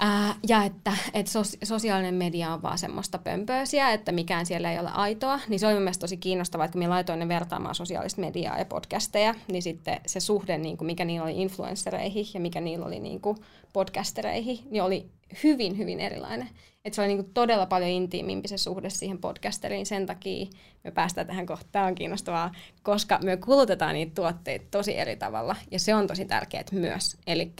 [0.00, 4.78] Ää, ja että, että sos, sosiaalinen media on vaan semmoista pömpöösiä, että mikään siellä ei
[4.78, 8.20] ole aitoa, niin se oli mielestäni tosi kiinnostavaa, että kun minä laitoin ne vertaamaan sosiaalista
[8.20, 12.60] mediaa ja podcasteja, niin sitten se suhde, niin kuin mikä niillä oli influenssereihin ja mikä
[12.60, 13.36] niillä oli niin kuin
[13.72, 15.06] podcastereihin, niin oli
[15.44, 16.48] hyvin, hyvin erilainen.
[16.84, 19.86] Että se oli niin kuin todella paljon intiimimpi se suhde siihen podcasteriin.
[19.86, 20.46] Sen takia
[20.84, 25.56] me päästään tähän kohtaan, on kiinnostavaa, koska me kulutetaan niitä tuotteita tosi eri tavalla.
[25.70, 27.16] Ja se on tosi tärkeää myös.
[27.26, 27.52] Eli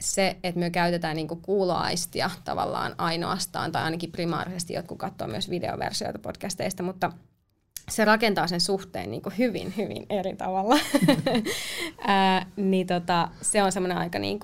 [0.00, 6.18] se, että me käytetään niinku kuuloaistia tavallaan ainoastaan, tai ainakin primaarisesti jotkut katsoo myös videoversioita
[6.18, 7.12] podcasteista, mutta
[7.90, 10.76] se rakentaa sen suhteen niin kuin hyvin, hyvin eri tavalla.
[12.06, 14.40] ää, niin tota, se on semmoinen aika, niin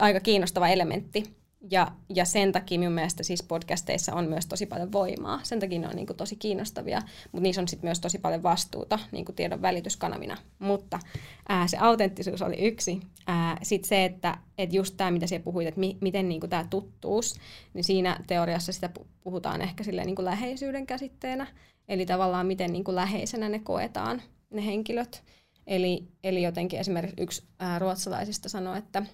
[0.00, 1.39] aika kiinnostava elementti.
[1.70, 5.40] Ja, ja sen takia minun mielestä siis podcasteissa on myös tosi paljon voimaa.
[5.42, 8.42] Sen takia ne on niin kuin tosi kiinnostavia, mutta niissä on sitten myös tosi paljon
[8.42, 10.36] vastuuta niin kuin tiedon välityskanavina.
[10.58, 10.98] Mutta
[11.48, 13.00] ää, se autenttisuus oli yksi.
[13.62, 17.34] Sitten se, että et just tämä, mitä siellä puhuit, että mi, miten niin tämä tuttuus,
[17.74, 21.46] niin siinä teoriassa sitä puhutaan ehkä silleen niin kuin läheisyyden käsitteenä.
[21.88, 25.22] Eli tavallaan miten niin kuin läheisenä ne koetaan, ne henkilöt.
[25.66, 29.02] Eli, eli jotenkin esimerkiksi yksi ää, ruotsalaisista sanoi, että–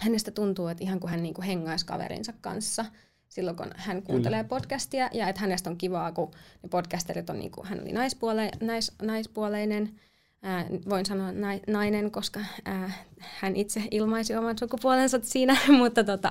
[0.00, 2.84] hänestä tuntuu, että ihan kuin hän niin kuin hengaisi kaverinsa kanssa
[3.28, 4.48] silloin, kun hän kuuntelee Kyllä.
[4.48, 6.30] podcastia, ja että hänestä on kivaa, kun
[6.62, 10.00] ne podcasterit on, niin kuin, hän oli naispuole, nais, naispuoleinen,
[10.42, 16.30] ää, voin sanoa nai, nainen, koska ää, hän itse ilmaisi oman sukupuolensa siinä, mutta tota,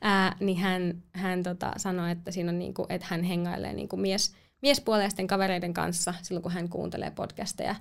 [0.00, 3.88] ää, niin hän, hän tota, sanoi, että, siinä on niin kuin, että hän hengailee niin
[3.88, 7.74] kuin mies, miespuoleisten kavereiden kanssa silloin, kun hän kuuntelee podcasteja,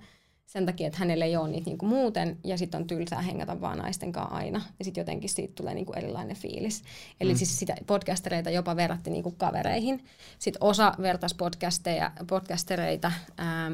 [0.49, 3.77] sen takia, että hänelle ei ole niitä niinku muuten, ja sitten on tylsää hengata vaan
[3.77, 6.83] naisten kanssa aina, ja sitten jotenkin siitä tulee niinku erilainen fiilis.
[7.21, 7.37] Eli mm.
[7.37, 10.05] siis sitä podcastereita jopa verratti niinku kavereihin.
[10.39, 13.71] Sitten osa vertaisi podcasteja, podcastereita ää,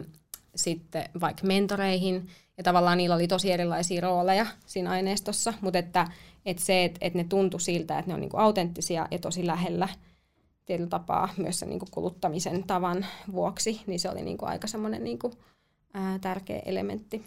[0.55, 6.07] sitten vaikka mentoreihin, ja tavallaan niillä oli tosi erilaisia rooleja siinä aineistossa, mutta että,
[6.45, 9.89] että se, että, että ne tuntui siltä, että ne on niinku autenttisia ja tosi lähellä
[10.65, 15.31] tietyllä tapaa myös sen niinku kuluttamisen tavan vuoksi, niin se oli niinku aika semmoinen niinku
[15.95, 17.25] ää, tärkeä elementti.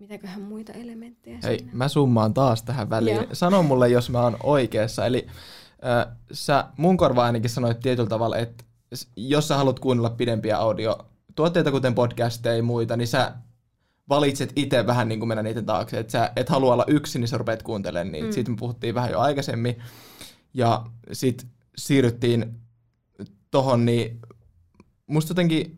[0.00, 1.72] Mitäköhän muita elementtejä Hei, siinä?
[1.74, 3.16] mä summaan taas tähän väliin.
[3.16, 3.26] Joo.
[3.32, 5.06] Sano mulle, jos mä oon oikeassa.
[5.06, 5.26] Eli
[5.86, 8.64] äh, sä mun korva ainakin sanoit tietyllä tavalla, että
[9.16, 13.32] jos sä haluat kuunnella pidempiä audiotuotteita, kuten podcasteja ja muita, niin sä
[14.08, 15.98] valitset itse vähän niin kuin mennä niiden taakse.
[15.98, 18.26] Että sä et halua olla yksin, niin sä rupeat kuuntelemaan niitä.
[18.26, 18.32] Mm.
[18.32, 19.78] Siitä me puhuttiin vähän jo aikaisemmin.
[20.54, 22.60] Ja sitten siirryttiin
[23.50, 24.20] tohon, niin
[25.06, 25.76] musta jotenkin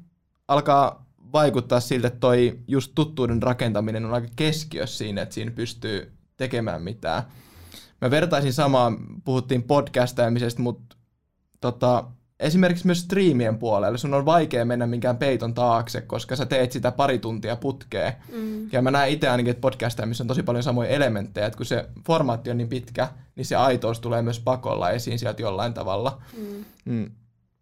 [0.48, 1.05] alkaa
[1.36, 6.82] vaikuttaa siltä, että toi just tuttuuden rakentaminen on aika keskiössä siinä, että siinä pystyy tekemään
[6.82, 7.22] mitään.
[8.00, 8.92] Mä vertaisin samaa,
[9.24, 10.96] puhuttiin podcastaamisesta, mutta
[11.60, 12.04] tota,
[12.40, 16.92] esimerkiksi myös striimien puolella sun on vaikea mennä minkään peiton taakse, koska sä teet sitä
[16.92, 18.12] pari tuntia putkeen.
[18.32, 18.68] Mm.
[18.72, 21.88] Ja mä näen itse ainakin, että podcastaamisessa on tosi paljon samoja elementtejä, että kun se
[22.06, 26.22] formaatti on niin pitkä, niin se aitous tulee myös pakolla esiin sieltä jollain tavalla.
[26.36, 26.64] Mm.
[26.84, 27.10] Mm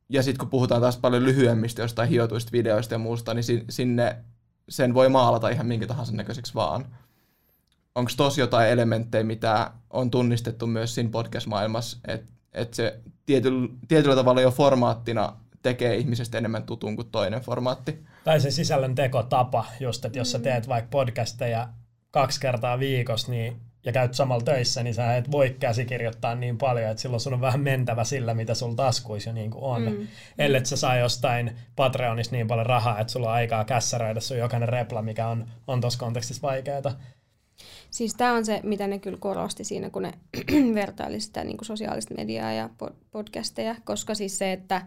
[0.09, 4.17] ja sitten kun puhutaan taas paljon lyhyemmistä jostain hiotuista videoista ja muusta, niin sinne
[4.69, 6.85] sen voi maalata ihan minkä tahansa näköiseksi vaan.
[7.95, 14.17] onko tosi jotain elementtejä, mitä on tunnistettu myös siinä podcast-maailmassa, että et se tietyllä, tietyllä
[14.17, 18.05] tavalla jo formaattina tekee ihmisestä enemmän tutun kuin toinen formaatti.
[18.25, 20.45] Tai se sisällön tekotapa, just että jos sä mm.
[20.45, 21.69] teet vaikka podcasteja
[22.11, 26.90] kaksi kertaa viikossa, niin ja käyt samalla töissä, niin sä et voi käsikirjoittaa niin paljon,
[26.90, 29.83] että silloin sun on vähän mentävä sillä, mitä sulla taskuissa jo niin kuin on.
[29.83, 30.07] Mm.
[30.38, 34.68] Ellei sä saa jostain Patreonista niin paljon rahaa, että sulla on aikaa kässäröidä sun jokainen
[34.68, 36.83] repla, mikä on, on tuossa kontekstissa vaikeaa.
[37.90, 40.12] Siis tämä on se, mitä ne kyllä korosti siinä, kun ne
[40.75, 42.70] vertaili sitä niin kuin sosiaalista mediaa ja
[43.11, 44.83] podcasteja, koska siis se, että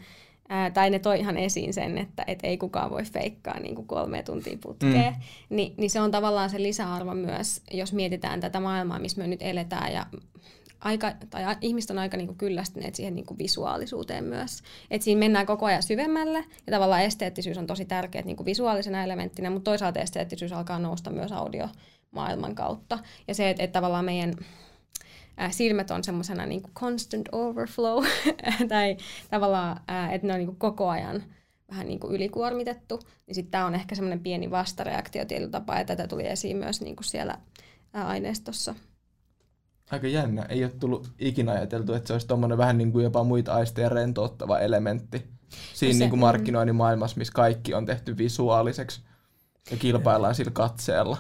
[0.50, 3.88] ää, tai ne toi ihan esiin sen, että et ei kukaan voi feikkaa niin kuin
[3.88, 5.56] kolme tuntia putkeen, mm.
[5.56, 9.42] Ni, niin se on tavallaan se lisäarvo myös, jos mietitään tätä maailmaa, missä me nyt
[9.42, 10.06] eletään ja
[10.80, 14.62] aika, tai ihmiset on aika niin kuin kyllästyneet siihen niin kuin visuaalisuuteen myös.
[14.92, 19.04] Et siinä mennään koko ajan syvemmälle ja tavallaan esteettisyys on tosi tärkeä niin kuin visuaalisena
[19.04, 23.00] elementtinä, mutta toisaalta esteettisyys alkaa nousta myös audiomaailman kautta.
[23.28, 24.34] Ja se, että, että tavallaan meidän
[25.42, 28.04] äh, silmät on semmoisena niin constant overflow,
[28.70, 28.98] tai
[29.30, 29.80] tavallaan,
[30.12, 31.24] että ne on niin kuin koko ajan
[31.72, 35.86] vähän niin kuin ylikuormitettu, niin sitten tämä on ehkä semmoinen pieni vastareaktio tietyllä tapaa, ja
[35.86, 37.38] tätä tuli esiin myös niin kuin siellä
[37.94, 38.76] aineistossa.
[39.92, 40.46] Aika jännä.
[40.50, 43.90] Ei ole tullut ikinä ajateltu, että se olisi tuommoinen vähän niin kuin jopa muita aisteja
[43.90, 45.38] rentouttava elementti
[45.74, 49.02] siinä se, niin kuin markkinoinnin maailmassa, missä kaikki on tehty visuaaliseksi
[49.72, 51.18] ja kilpaillaan sillä katseella.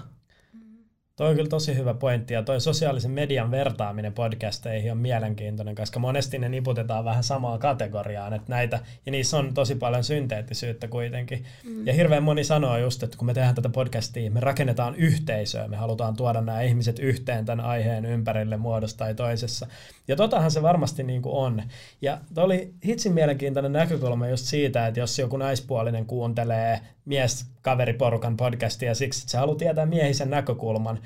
[1.17, 5.99] Toi on kyllä tosi hyvä pointti, ja toi sosiaalisen median vertaaminen podcasteihin on mielenkiintoinen, koska
[5.99, 11.45] monesti ne niputetaan vähän samaan kategoriaan, että näitä, ja niissä on tosi paljon synteettisyyttä kuitenkin.
[11.63, 11.88] Mm.
[11.88, 15.77] Ja hirveän moni sanoo just, että kun me tehdään tätä podcastia, me rakennetaan yhteisöä, me
[15.77, 19.67] halutaan tuoda nämä ihmiset yhteen tämän aiheen ympärille muodossa tai toisessa.
[20.07, 21.63] Ja totahan se varmasti niin kuin on.
[22.01, 28.95] Ja toi oli hitsin mielenkiintoinen näkökulma just siitä, että jos joku naispuolinen kuuntelee mieskaveriporukan podcastia
[28.95, 30.99] siksi, että se haluaa tietää miehisen näkökulman,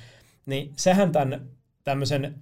[0.45, 1.41] niin sehän tämän
[1.83, 2.35] tämmöisen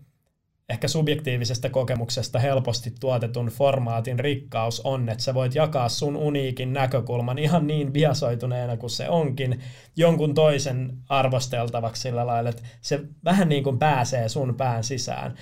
[0.70, 7.40] ehkä subjektiivisesta kokemuksesta helposti tuotetun formaatin rikkaus on, että sä voit jakaa sun uniikin näkökulman
[7.40, 9.60] ihan niin biasoituneena kuin se onkin
[9.96, 15.36] jonkun toisen arvosteltavaksi sillä lailla, että se vähän niin kuin pääsee sun pään sisään.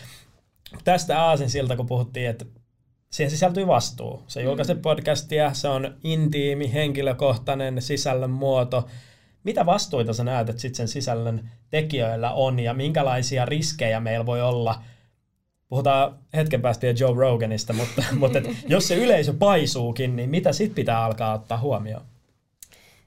[0.83, 2.45] Tästä aasin siltä, kun puhuttiin, että
[3.11, 4.23] siihen sisältyy vastuu.
[4.27, 4.81] Se julkaisee mm.
[4.81, 8.87] podcastia, se on intiimi, henkilökohtainen sisällön muoto.
[9.43, 14.41] Mitä vastuita sä näet, että sit sen sisällön tekijöillä on ja minkälaisia riskejä meillä voi
[14.41, 14.81] olla?
[15.69, 20.75] Puhutaan hetken päästä Joe Roganista, mutta, mutta et, jos se yleisö paisuukin, niin mitä sit
[20.75, 22.05] pitää alkaa ottaa huomioon?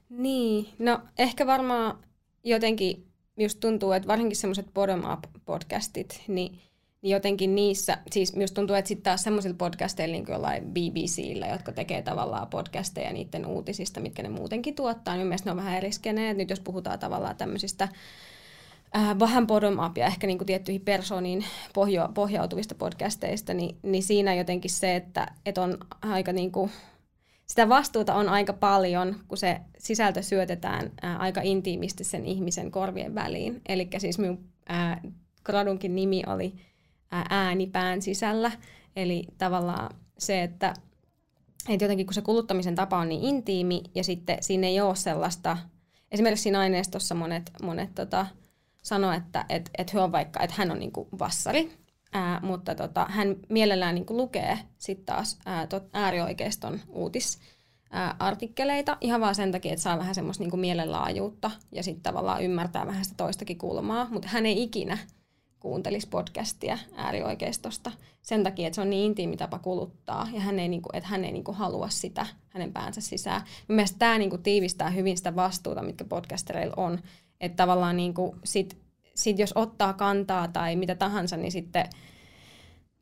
[0.09, 1.99] Niin, no ehkä varmaan
[2.43, 6.59] jotenkin just tuntuu, että varsinkin semmoiset bottom-up podcastit, niin
[7.01, 11.47] niin jotenkin niissä, siis myös tuntuu, että sitten taas semmoisilla podcasteilla niin kuin jollain BBCllä,
[11.47, 15.77] jotka tekee tavallaan podcasteja niiden uutisista, mitkä ne muutenkin tuottaa, niin mielestäni ne on vähän
[15.77, 16.37] eriskeneet.
[16.37, 17.87] Nyt jos puhutaan tavallaan tämmöisistä
[18.95, 24.33] äh, vähän bottom-up ja ehkä niin kuin tiettyihin persooniin pohjo, pohjautuvista podcasteista, niin, niin siinä
[24.33, 26.71] jotenkin se, että, että on aika niin kuin,
[27.47, 32.71] sitä vastuuta on aika paljon, kun se sisältö syötetään ää, äh, aika intiimisti sen ihmisen
[32.71, 33.61] korvien väliin.
[33.69, 34.99] Eli siis minun ää, äh,
[35.43, 36.53] gradunkin nimi oli
[37.11, 38.51] ääni pään sisällä.
[38.95, 40.73] Eli tavallaan se, että,
[41.69, 45.57] että jotenkin kun se kuluttamisen tapa on niin intiimi ja sitten siinä ei ole sellaista,
[46.11, 48.25] esimerkiksi siinä aineistossa monet, monet tota,
[48.83, 51.77] sanoo, että et, et on vaikka, että hän on niinku vassari,
[52.13, 57.39] ää, mutta tota, hän mielellään niinku lukee sitten taas ää, tot, äärioikeiston uutis,
[58.19, 62.87] artikkeleita ihan vaan sen takia, että saa vähän semmoista niinku mielenlaajuutta ja sitten tavallaan ymmärtää
[62.87, 64.97] vähän sitä toistakin kulmaa, mutta hän ei ikinä
[65.61, 70.67] kuuntelisi podcastia äärioikeistosta sen takia, että se on niin intiimi tapa kuluttaa ja hän ei,
[70.67, 73.41] niinku, että hän ei niinku halua sitä hänen päänsä sisään.
[73.67, 76.99] Mielestäni tämä niinku tiivistää hyvin sitä vastuuta, mitkä podcastereilla on.
[77.41, 78.77] Että tavallaan niinku sit,
[79.15, 81.89] sit jos ottaa kantaa tai mitä tahansa, niin sitten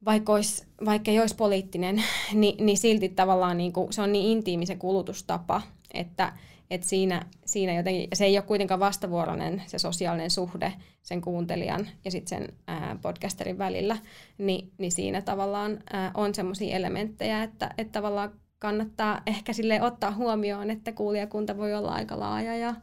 [0.05, 4.65] vaikka, olisi, vaikka ei olisi poliittinen, niin, niin silti tavallaan niinku, se on niin intiimi
[4.65, 5.61] se kulutustapa,
[5.93, 6.33] että
[6.71, 12.11] et siinä, siinä jotenkin, se ei ole kuitenkaan vastavuoroinen se sosiaalinen suhde sen kuuntelijan ja
[12.11, 13.97] sitten sen ää, podcasterin välillä,
[14.37, 20.11] Ni, niin siinä tavallaan ää, on semmoisia elementtejä, että, että tavallaan kannattaa ehkä sille ottaa
[20.11, 22.75] huomioon, että kuulijakunta voi olla aika laaja ja,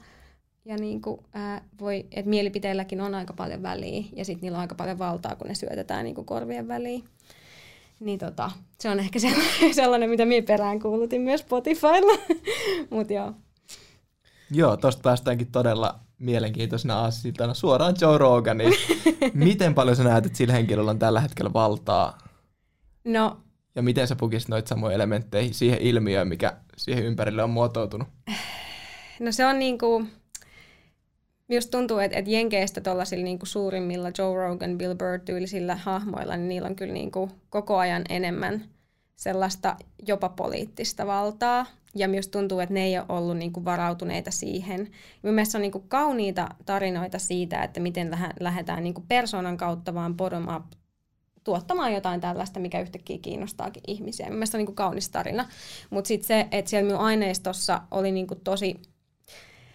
[0.64, 4.61] ja niin kuin, ää, voi, että mielipiteilläkin on aika paljon väliä ja sitten niillä on
[4.61, 7.05] aika paljon valtaa, kun ne syötetään niin kuin korvien väliin.
[8.01, 12.18] Niin tota, se on ehkä sellainen, sellainen mitä minä perään kuulutin myös Spotifylla.
[12.90, 13.33] Mutta joo.
[14.50, 18.74] Joo, tosta päästäänkin todella mielenkiintoisena aasisiltana suoraan Joe Roganiin.
[19.35, 22.18] miten paljon sä näet, että sillä henkilöllä on tällä hetkellä valtaa?
[23.04, 23.40] No.
[23.74, 28.09] Ja miten sä pukisit noita samoja elementtejä siihen ilmiöön, mikä siihen ympärille on muotoutunut?
[29.20, 30.06] No se on niinku,
[31.48, 36.68] Just tuntuu, että, että Jenkeistä tuollaisilla niin suurimmilla Joe Rogan, Bill Burr-tyylisillä hahmoilla, niin niillä
[36.68, 38.64] on kyllä niin kuin koko ajan enemmän
[39.16, 41.66] sellaista jopa poliittista valtaa.
[41.96, 44.90] Ja myös tuntuu, että ne ei ole ollut niin kuin varautuneita siihen.
[45.22, 50.16] Mielestäni on niin kuin kauniita tarinoita siitä, että miten lähdetään niin kuin persoonan kautta vaan
[50.16, 50.64] bottom up
[51.44, 54.30] tuottamaan jotain tällaista, mikä yhtäkkiä kiinnostaakin ihmisiä.
[54.30, 55.48] Mielestäni on niin kuin kaunis tarina.
[55.90, 58.76] Mutta sitten se, että siellä minun aineistossa oli niin kuin tosi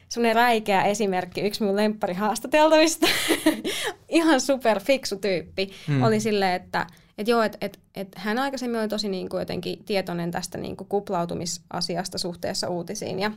[0.10, 3.08] semmoinen räikeä esimerkki, yksi mun lemppari haastateltavista,
[4.10, 6.04] ihan super fiksu tyyppi, hmm.
[6.04, 6.88] oli silleen, että
[7.22, 10.78] et joo, että et, et hän aikaisemmin oli tosi niin kuin jotenkin tietoinen tästä niin
[10.78, 13.32] kuin kuplautumisasiasta suhteessa uutisiin ja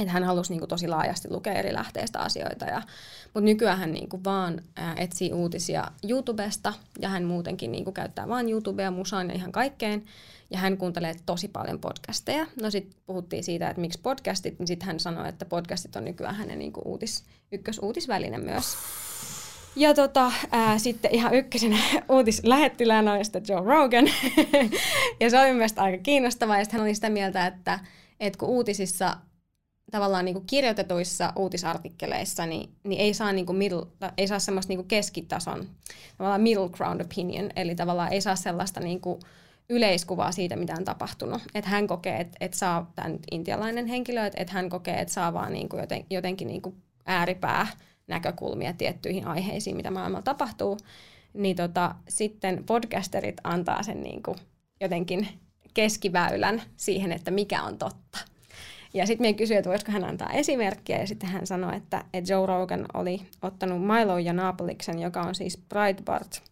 [0.00, 2.64] että hän halusi niin kuin tosi laajasti lukea eri lähteistä asioita.
[2.64, 2.82] Ja,
[3.24, 7.94] mutta nykyään hän niin kuin vaan ää, etsii uutisia YouTubesta ja hän muutenkin niin kuin
[7.94, 10.04] käyttää vain YouTubea, musaan ja ihan kaikkeen.
[10.50, 12.46] Ja hän kuuntelee tosi paljon podcasteja.
[12.62, 16.34] No sitten puhuttiin siitä, että miksi podcastit, niin sitten hän sanoi, että podcastit on nykyään
[16.34, 18.76] hänen niin kuin uutis, ykkösuutisväline myös.
[19.76, 24.04] Ja tota, ää, sitten ihan ykkösenä uutislähettiläänä oli sitten Joe Rogan.
[25.20, 26.58] ja se oli mielestäni aika kiinnostavaa.
[26.58, 27.78] Ja hän oli sitä mieltä, että,
[28.20, 29.16] että kun uutisissa
[29.90, 33.86] tavallaan niin kuin kirjoitetuissa uutisartikkeleissa, niin, niin ei saa, niin kuin middle,
[34.18, 35.66] ei saa semmoista niin kuin keskitason,
[36.18, 39.20] tavallaan middle ground opinion, eli tavallaan ei saa sellaista niin kuin
[39.70, 41.42] yleiskuvaa siitä, mitä on tapahtunut.
[41.54, 45.14] Että hän kokee, että, että saa, tämä nyt intialainen henkilö, että, että hän kokee, että
[45.14, 46.74] saa vaan niin kuin joten, jotenkin niin kuin
[47.06, 47.66] ääripää
[48.06, 50.78] näkökulmia tiettyihin aiheisiin, mitä maailmalla tapahtuu,
[51.34, 54.36] niin tota, sitten podcasterit antaa sen niin kuin
[54.80, 55.28] jotenkin
[55.74, 58.18] keskiväylän siihen, että mikä on totta.
[58.94, 62.32] Ja sitten minä kysyin, että voisiko hän antaa esimerkkiä, ja sitten hän sanoi, että, että
[62.32, 66.42] Joe Rogan oli ottanut Milo ja Napoliksen, joka on siis Breitbart,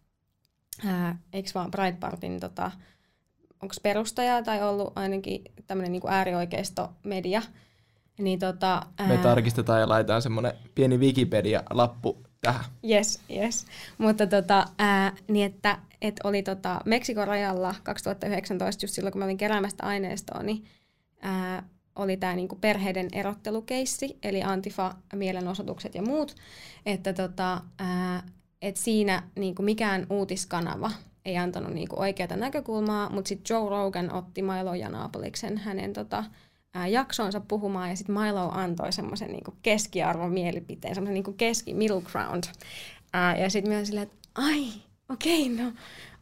[0.87, 2.71] ää, eikö vaan Breitbartin, tota,
[3.63, 7.43] onko perustaja tai ollut ainakin tämmöinen niin äärioikeisto-media,
[8.19, 9.09] niin tota, ää...
[9.09, 12.65] Me tarkistetaan ja laitetaan semmoinen pieni Wikipedia-lappu tähän.
[12.91, 13.67] Yes, yes.
[13.99, 19.25] Mutta tota, ää, niin että, et oli tota Meksikon rajalla 2019, just silloin kun mä
[19.25, 20.65] olin keräämästä aineistoa, niin
[21.21, 21.63] ää,
[21.97, 26.35] oli tämä niinku perheiden erottelukeissi, eli Antifa-mielenosoitukset ja muut,
[26.87, 28.23] että tota, ää,
[28.63, 30.91] et siinä niinku mikään uutiskanava
[31.25, 36.25] ei antanut niinku oikeata näkökulmaa, mutta sitten Joe Rogan otti Milo Janaapoliksen hänen tota,
[36.75, 42.03] ää, jaksoonsa puhumaan, ja sitten Milo antoi semmoisen niinku keskiarvon mielipiteen, semmoisen niinku keski, middle
[42.03, 42.45] ground.
[43.13, 44.67] Ää, ja sitten myös silleen, että ai,
[45.09, 45.73] okei, okay, no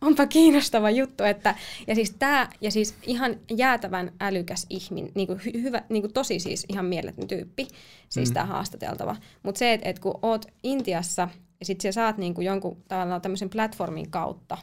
[0.01, 1.25] onpa kiinnostava juttu.
[1.25, 1.55] Että,
[1.87, 6.41] ja siis tämä, ja siis ihan jäätävän älykäs ihminen, niin kuin hyvä, niin kuin tosi
[6.41, 7.69] siis ihan mieletön tyyppi,
[8.09, 8.35] siis mm.
[8.35, 9.17] tämä haastateltava.
[9.43, 11.29] Mutta se, että et kun oot Intiassa,
[11.61, 14.59] ja sitten sä saat niin kuin jonkun tavallaan tämmöisen platformin kautta,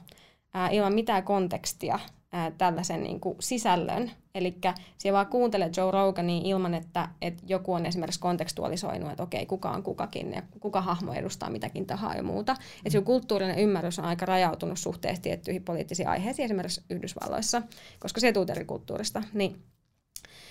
[0.54, 2.00] ää, ilman mitään kontekstia,
[2.32, 4.12] ää, tällaisen niin kuin sisällön.
[4.36, 4.58] Eli
[4.98, 9.72] siellä vaan kuuntelee Joe Rogania ilman, että, että joku on esimerkiksi kontekstualisoinut, että okei, kuka
[9.72, 12.56] on kukakin ja kuka hahmo edustaa mitäkin tahaa ja muuta.
[12.86, 17.62] Että kulttuurinen ymmärrys on aika rajautunut suhteessa tiettyihin poliittisiin aiheisiin, esimerkiksi Yhdysvalloissa,
[18.00, 19.24] koska se tuut eri kulttuurista.
[19.34, 19.64] Niin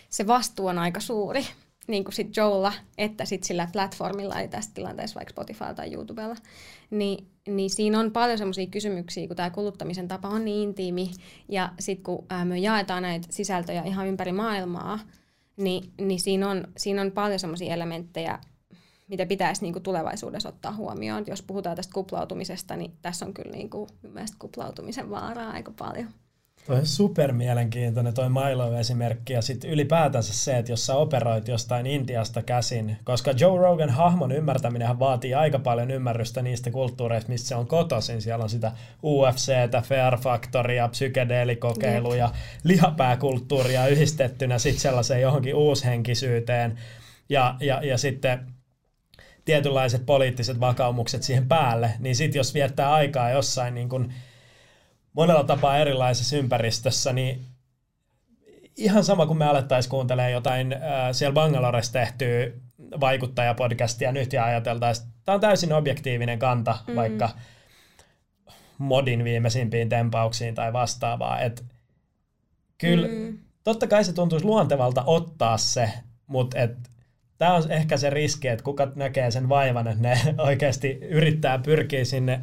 [0.08, 1.46] se vastuu on aika suuri
[1.86, 6.36] niin kuin sit Joella, että sit sillä platformilla, eli tässä tilanteessa vaikka Spotify tai YouTubella,
[6.90, 11.10] niin, niin siinä on paljon semmoisia kysymyksiä, kun tämä kuluttamisen tapa on niin intiimi,
[11.48, 14.98] ja sitten kun ää, me jaetaan näitä sisältöjä ihan ympäri maailmaa,
[15.56, 18.38] niin, niin siinä, on, siinä on paljon semmoisia elementtejä,
[19.08, 21.24] mitä pitäisi niin kuin tulevaisuudessa ottaa huomioon.
[21.26, 23.88] Jos puhutaan tästä kuplautumisesta, niin tässä on kyllä niin kuin,
[24.38, 26.08] kuplautumisen vaaraa aika paljon.
[26.66, 31.86] Toi on super mielenkiintoinen toi Milo-esimerkki ja sitten ylipäätänsä se, että jos sä operoit jostain
[31.86, 37.54] Intiasta käsin, koska Joe Rogan hahmon ymmärtäminen vaatii aika paljon ymmärrystä niistä kulttuureista, mistä se
[37.54, 38.22] on kotoisin.
[38.22, 38.72] Siellä on sitä
[39.04, 42.30] UFCtä, Fair Factoria, psykedeelikokeiluja,
[42.64, 46.78] lihapääkulttuuria yhdistettynä sitten sellaiseen johonkin uushenkisyyteen
[47.28, 48.46] ja, ja, ja sitten
[49.44, 54.12] tietynlaiset poliittiset vakaumukset siihen päälle, niin sitten jos viettää aikaa jossain niin kun
[55.16, 57.44] monella tapaa erilaisessa ympäristössä, niin
[58.76, 60.80] ihan sama kuin me alettaisiin kuuntelemaan jotain äh,
[61.12, 62.50] siellä Bangaloressa tehtyä
[63.00, 66.96] vaikuttajapodcastia nyt ja ajateltaisiin, että tämä on täysin objektiivinen kanta mm.
[66.96, 67.30] vaikka
[68.78, 71.40] modin viimeisimpiin tempauksiin tai vastaavaa.
[71.40, 71.64] Et
[72.78, 73.38] kyllä, mm.
[73.64, 75.92] totta kai se tuntuisi luontevalta ottaa se,
[76.26, 76.76] mutta et,
[77.38, 82.04] tämä on ehkä se riski, että kuka näkee sen vaivan, että ne oikeasti yrittää pyrkiä
[82.04, 82.40] sinne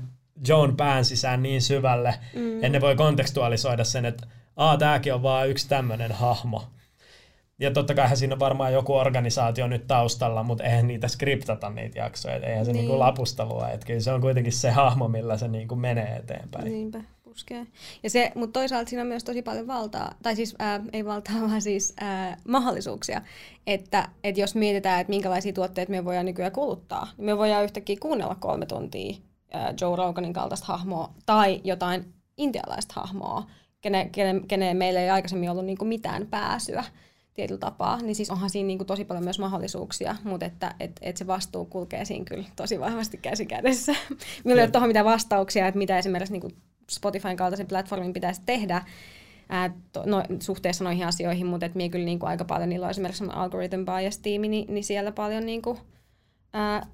[0.48, 2.72] Joan pään sisään niin syvälle, mm.
[2.72, 4.28] ne voi kontekstualisoida sen, että
[4.58, 6.64] aa, tääkin on vaan yksi tämmöinen hahmo.
[7.60, 12.00] Ja totta kai siinä on varmaan joku organisaatio nyt taustalla, mutta eihän niitä skriptata niitä
[12.00, 12.80] jaksoja, eihän se niin.
[12.80, 16.66] niinku lapustelua, että kyllä se on kuitenkin se hahmo, millä se niinku menee eteenpäin.
[16.66, 17.02] Niinpä.
[17.24, 17.68] puskee.
[18.04, 21.42] Ja se, mutta toisaalta siinä on myös tosi paljon valtaa, tai siis ää, ei valtaa,
[21.50, 23.22] vaan siis ää, mahdollisuuksia.
[23.68, 27.98] Että, että jos mietitään, että minkälaisia tuotteita me voidaan nykyään kuluttaa, niin me voidaan yhtäkkiä
[28.00, 29.16] kuunnella kolme tuntia
[29.82, 33.48] Joe Roganin kaltaista hahmoa tai jotain intialaista hahmoa,
[33.82, 36.84] kene, kene, kene meillä ei aikaisemmin ollut niinku mitään pääsyä
[37.34, 41.18] tietyllä tapaa, niin siis onhan siinä niinku tosi paljon myös mahdollisuuksia, mutta että et, et
[41.18, 43.92] se vastuu kulkee siinä kyllä tosi vahvasti käsi kädessä.
[44.44, 46.52] Minulla ei ole tuohon mitään vastauksia, että mitä esimerkiksi niinku
[46.92, 48.82] Spotifyn kaltaisen platformin pitäisi tehdä
[49.50, 52.92] ää, to, no, suhteessa noihin asioihin, mutta että minä kyllä niinku aika paljon, niillä on
[52.92, 55.78] esimerkiksi algorithm bias-tiimi, niin, niin siellä paljon niinku,
[56.54, 56.88] ää,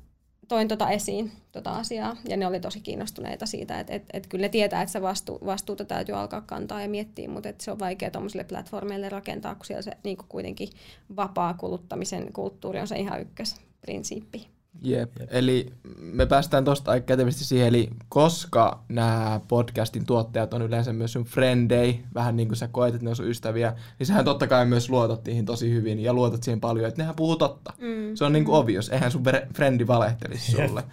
[0.49, 4.41] toin tota esiin, tota asiaa, ja ne oli tosi kiinnostuneita siitä, että et, et kyllä
[4.41, 7.79] ne tietää, että se vastu, vastuuta täytyy alkaa kantaa ja miettiä, mutta et se on
[7.79, 10.69] vaikea tuommoisille platformeille rakentaa, kun siellä se niin kuitenkin
[11.15, 14.58] vapaa kuluttamisen kulttuuri on se ihan ykkösprinsiippi.
[14.81, 15.11] Jep.
[15.19, 15.29] Jep.
[15.31, 21.13] Eli me päästään tuosta aika kätevästi siihen, eli koska nämä podcastin tuottajat on yleensä myös
[21.13, 24.47] sun frendei, vähän niin kuin sä koet, että ne on sun ystäviä, niin sähän totta
[24.47, 27.73] kai myös luotat niihin tosi hyvin ja luotat siihen paljon, että nehän puhuu totta.
[27.77, 28.15] Mm.
[28.15, 29.23] Se on niin kuin obvious, eihän sun
[29.55, 30.83] frendi valehtelisi sulle.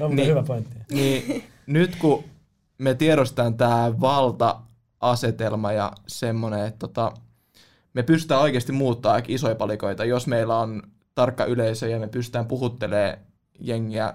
[0.00, 0.76] on niin, hyvä pointti.
[0.90, 2.24] Niin, nyt kun
[2.78, 7.12] me tiedostetaan tämä valta-asetelma ja semmoinen, että tota,
[7.94, 10.82] me pystytään oikeasti muuttaa isoja palikoita, jos meillä on
[11.18, 13.18] tarkka yleisö ja me pystytään puhuttelemaan
[13.60, 14.14] jengiä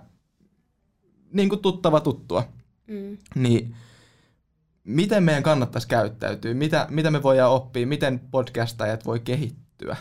[1.34, 2.48] niin kuin tuttava tuttua.
[2.88, 3.18] Mm.
[3.36, 3.76] Niin
[4.84, 6.54] miten meidän kannattaisi käyttäytyä?
[6.54, 7.88] Mitä, mitä me voidaan oppia?
[7.88, 9.98] Miten podcastajat voi kehittyä?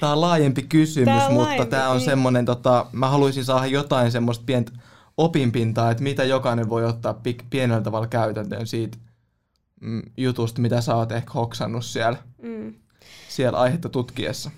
[0.00, 2.04] Tämä on laajempi kysymys, tämä mutta laajempi, tämä on niin.
[2.04, 4.72] semmoinen, tota, mä haluaisin saada jotain semmoista pientä
[5.16, 7.20] opinpintaa, että mitä jokainen voi ottaa
[7.50, 8.98] pienellä tavalla käytäntöön siitä
[9.80, 12.18] mm, jutusta, mitä sä oot ehkä hoksannut siellä.
[12.42, 12.74] Mm
[13.38, 14.50] siellä aihetta tutkiessa?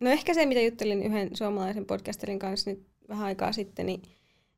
[0.00, 4.02] No ehkä se, mitä juttelin yhden suomalaisen podcasterin kanssa nyt vähän aikaa sitten, niin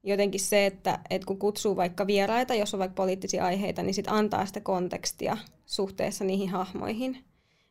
[0.02, 4.14] jotenkin se, että, että kun kutsuu vaikka vieraita, jos on vaikka poliittisia aiheita, niin sitten
[4.14, 5.36] antaa sitä kontekstia
[5.66, 7.24] suhteessa niihin hahmoihin.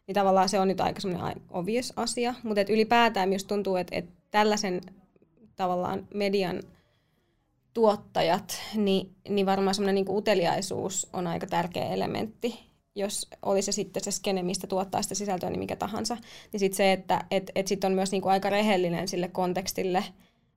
[0.08, 3.96] Niin tavallaan se on nyt aika semmoinen obvious asia, mutta et ylipäätään myös tuntuu, että,
[3.96, 4.82] että tällaisen
[5.56, 6.64] tavallaan median
[7.74, 12.65] tuottajat, niin, niin varmaan semmoinen niin uteliaisuus on aika tärkeä elementti
[12.96, 16.18] jos oli se sitten se skene, mistä tuottaa sitä sisältöä, niin mikä tahansa,
[16.52, 20.04] niin sitten se, että et, et sit on myös niinku aika rehellinen sille kontekstille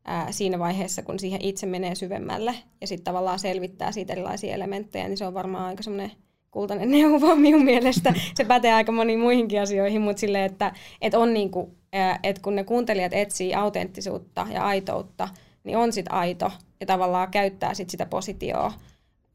[0.04, 5.08] ää, siinä vaiheessa, kun siihen itse menee syvemmälle ja sitten tavallaan selvittää siitä erilaisia elementtejä,
[5.08, 6.12] niin se on varmaan aika semmoinen
[6.50, 8.14] kultainen neuvo minun mielestä.
[8.34, 11.74] Se pätee aika moniin muihinkin asioihin, mutta silleen, että et on niinku,
[12.22, 15.28] että kun ne kuuntelijat etsii autenttisuutta ja aitoutta,
[15.64, 18.72] niin on sit aito ja tavallaan käyttää sit sitä positioa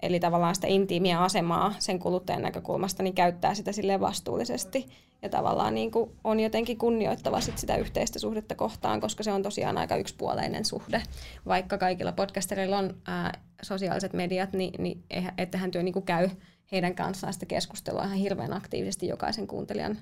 [0.04, 4.88] eli tavallaan sitä intiimiä asemaa sen kuluttajan näkökulmasta, niin käyttää sitä sille vastuullisesti
[5.22, 9.44] ja tavallaan niin kuin on jotenkin kunnioittava sit sitä yhteistä suhdetta kohtaan, koska se on
[9.44, 11.04] tosiaan aika yksipuoleinen suhde.
[11.46, 15.04] Vaikka kaikilla podcastereilla on ää, sosiaaliset mediat, niin, niin
[15.38, 16.30] ettehän työ niin kuin käy
[16.72, 19.98] heidän kanssaan sitä keskustelua ihan hirveän aktiivisesti jokaisen kuuntelijan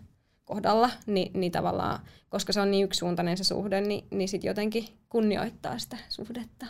[0.45, 1.99] kohdalla, niin, niin tavallaan,
[2.29, 6.65] koska se on niin yksisuuntainen se suhde, niin, niin sitten jotenkin kunnioittaa sitä suhdetta.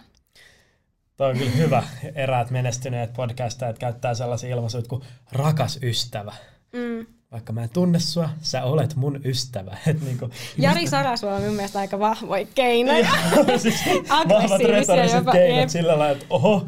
[1.21, 1.83] Toi on kyllä hyvä.
[2.15, 5.01] Eräät menestyneet podcastajat käyttää sellaisia ilmaisuja kuin
[5.31, 6.33] rakas ystävä.
[6.73, 7.05] Mm.
[7.31, 9.77] Vaikka mä en tunne sua, sä olet mun ystävä.
[9.87, 13.09] Et niinku, Jari Sarasuo on mun mielestä aika vahvoja keinoja.
[13.57, 13.83] siis
[14.29, 16.65] vahvat retoriset jopa, keinot sillä lailla, että oho,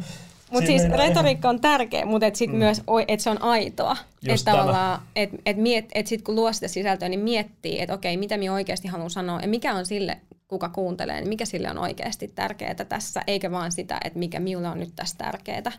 [0.51, 2.57] mutta siis retoriikka on tärkeä, mutta et sit mm.
[2.57, 3.97] myös et se on aitoa.
[4.27, 8.17] Että tavallaan, et, et, miet, et sit kun luo sitä sisältöä, niin miettii, että okei,
[8.17, 10.17] mitä minä oikeasti haluan sanoa ja mikä on sille
[10.53, 14.67] kuka kuuntelee, niin mikä sille on oikeasti tärkeää tässä, eikä vaan sitä, että mikä minulle
[14.67, 15.71] on nyt tässä tärkeää.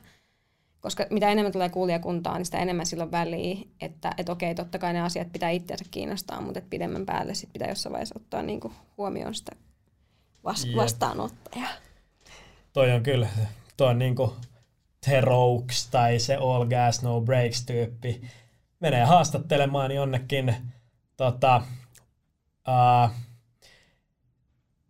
[0.80, 4.92] Koska mitä enemmän tulee kuulijakuntaa, niin sitä enemmän silloin väliä, että, että okei, totta kai
[4.92, 8.60] ne asiat pitää itseänsä kiinnostaa, mutta että pidemmän päälle sit pitää jossain vaiheessa ottaa niin
[8.60, 9.52] kuin huomioon sitä
[10.44, 11.68] vas- vastaanottajaa.
[12.72, 13.28] Toi on kyllä,
[13.76, 14.30] toi on niin kuin
[15.04, 18.20] The Rokes tai se All Gas No Breaks tyyppi.
[18.80, 20.56] Menee haastattelemaan jonnekin
[21.16, 21.62] tota,
[22.68, 23.10] uh,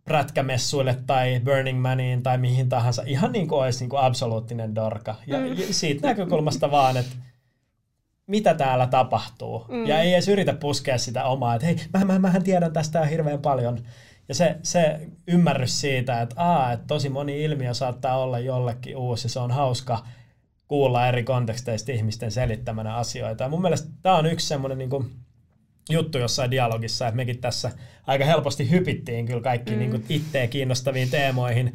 [0.05, 5.15] prätkämessuille tai Burning Maniin tai mihin tahansa, ihan niin kuin olisi niin kuin absoluuttinen dorka.
[5.27, 5.55] Ja mm.
[5.71, 7.15] siitä näkökulmasta vaan, että
[8.27, 9.65] mitä täällä tapahtuu.
[9.69, 9.85] Mm.
[9.85, 13.41] Ja ei edes yritä puskea sitä omaa, että hei, mä, mä, mähän tiedän tästä hirveän
[13.41, 13.79] paljon.
[14.27, 19.29] Ja se, se ymmärrys siitä, että, aa, että tosi moni ilmiö saattaa olla jollekin uusi,
[19.29, 20.05] se on hauska
[20.67, 23.43] kuulla eri konteksteista ihmisten selittämänä asioita.
[23.43, 25.11] Ja mun mielestä tämä on yksi semmoinen niin kuin,
[25.89, 27.71] juttu jossain dialogissa, että mekin tässä
[28.07, 29.79] aika helposti hypittiin kyllä kaikki mm.
[29.79, 31.73] niin itteen kiinnostaviin teemoihin.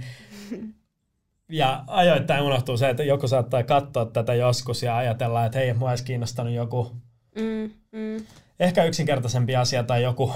[1.53, 5.91] Ja ajoittain unohtuu se, että joku saattaa katsoa tätä joskus ja ajatella, että hei, mua
[5.91, 6.93] olisi kiinnostanut joku
[7.35, 8.27] mm, mm.
[8.61, 10.33] ehkä yksinkertaisempi asia tai joku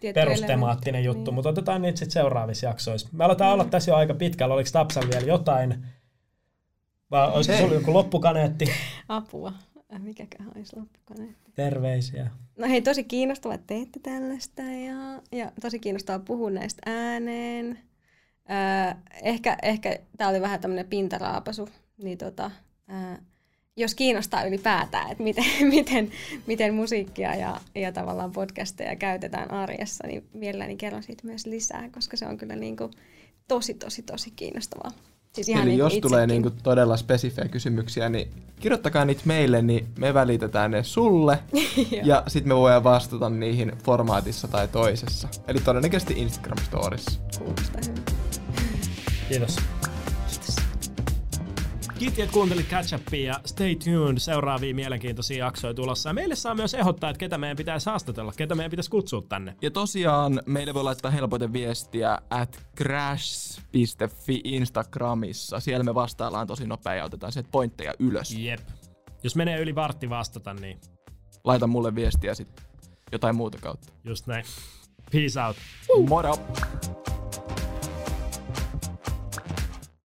[0.00, 1.18] Tietty perustemaattinen elementti.
[1.18, 1.34] juttu, niin.
[1.34, 3.08] mutta otetaan niitä sitten seuraavissa jaksoissa.
[3.12, 3.52] Me aletaan mm.
[3.52, 4.54] olla tässä jo aika pitkällä.
[4.54, 5.84] Oliko Tapsan vielä jotain
[7.10, 8.64] Vai olisiko sulla joku loppukaneetti?
[9.08, 9.52] Apua.
[9.92, 11.52] Äh, Mikäköhän olisi loppukaneetti?
[11.54, 12.30] Terveisiä.
[12.58, 17.78] No hei, tosi kiinnostavaa, että teette tällaista ja, ja tosi kiinnostavaa puhua näistä ääneen.
[18.50, 21.68] Öö, ehkä ehkä tämä oli vähän tämmöinen pintaraapasu,
[22.02, 22.50] niin tota,
[22.90, 23.16] öö,
[23.76, 25.44] jos kiinnostaa ylipäätään, että miten,
[25.76, 26.10] miten,
[26.46, 32.16] miten musiikkia ja, ja tavallaan podcasteja käytetään arjessa, niin mielelläni kerron siitä myös lisää, koska
[32.16, 32.90] se on kyllä niin kuin
[33.48, 34.90] tosi, tosi, tosi kiinnostavaa.
[35.34, 36.10] Siis ihan Eli niin jos itsekin.
[36.10, 38.30] tulee niinku todella spesifejä kysymyksiä, niin
[38.60, 41.38] kirjoittakaa niitä meille, niin me välitetään ne sulle.
[42.02, 45.28] ja sitten me voidaan vastata niihin formaatissa tai toisessa.
[45.48, 47.20] Eli todennäköisesti Instagram Stories.
[47.38, 48.04] Kuulostaa hyvin.
[49.28, 49.56] Kiitos.
[52.04, 54.18] Kiitos, että kuuntelit Catch Upia stay tuned.
[54.18, 56.08] Seuraavia mielenkiintoisia jaksoja tulossa.
[56.08, 59.56] Ja meille saa myös ehdottaa, että ketä meidän pitäisi haastatella, ketä meidän pitäisi kutsua tänne.
[59.62, 65.60] Ja tosiaan meille voi laittaa helpoiten viestiä at crash.fi Instagramissa.
[65.60, 68.34] Siellä me vastaillaan tosi nopea ja otetaan sieltä pointteja ylös.
[68.38, 68.60] Jep.
[69.22, 70.80] Jos menee yli vartti vastata, niin...
[71.44, 72.64] Laita mulle viestiä sitten
[73.12, 73.92] jotain muuta kautta.
[74.04, 74.44] Just näin.
[75.12, 75.56] Peace out.
[76.08, 76.38] Moro!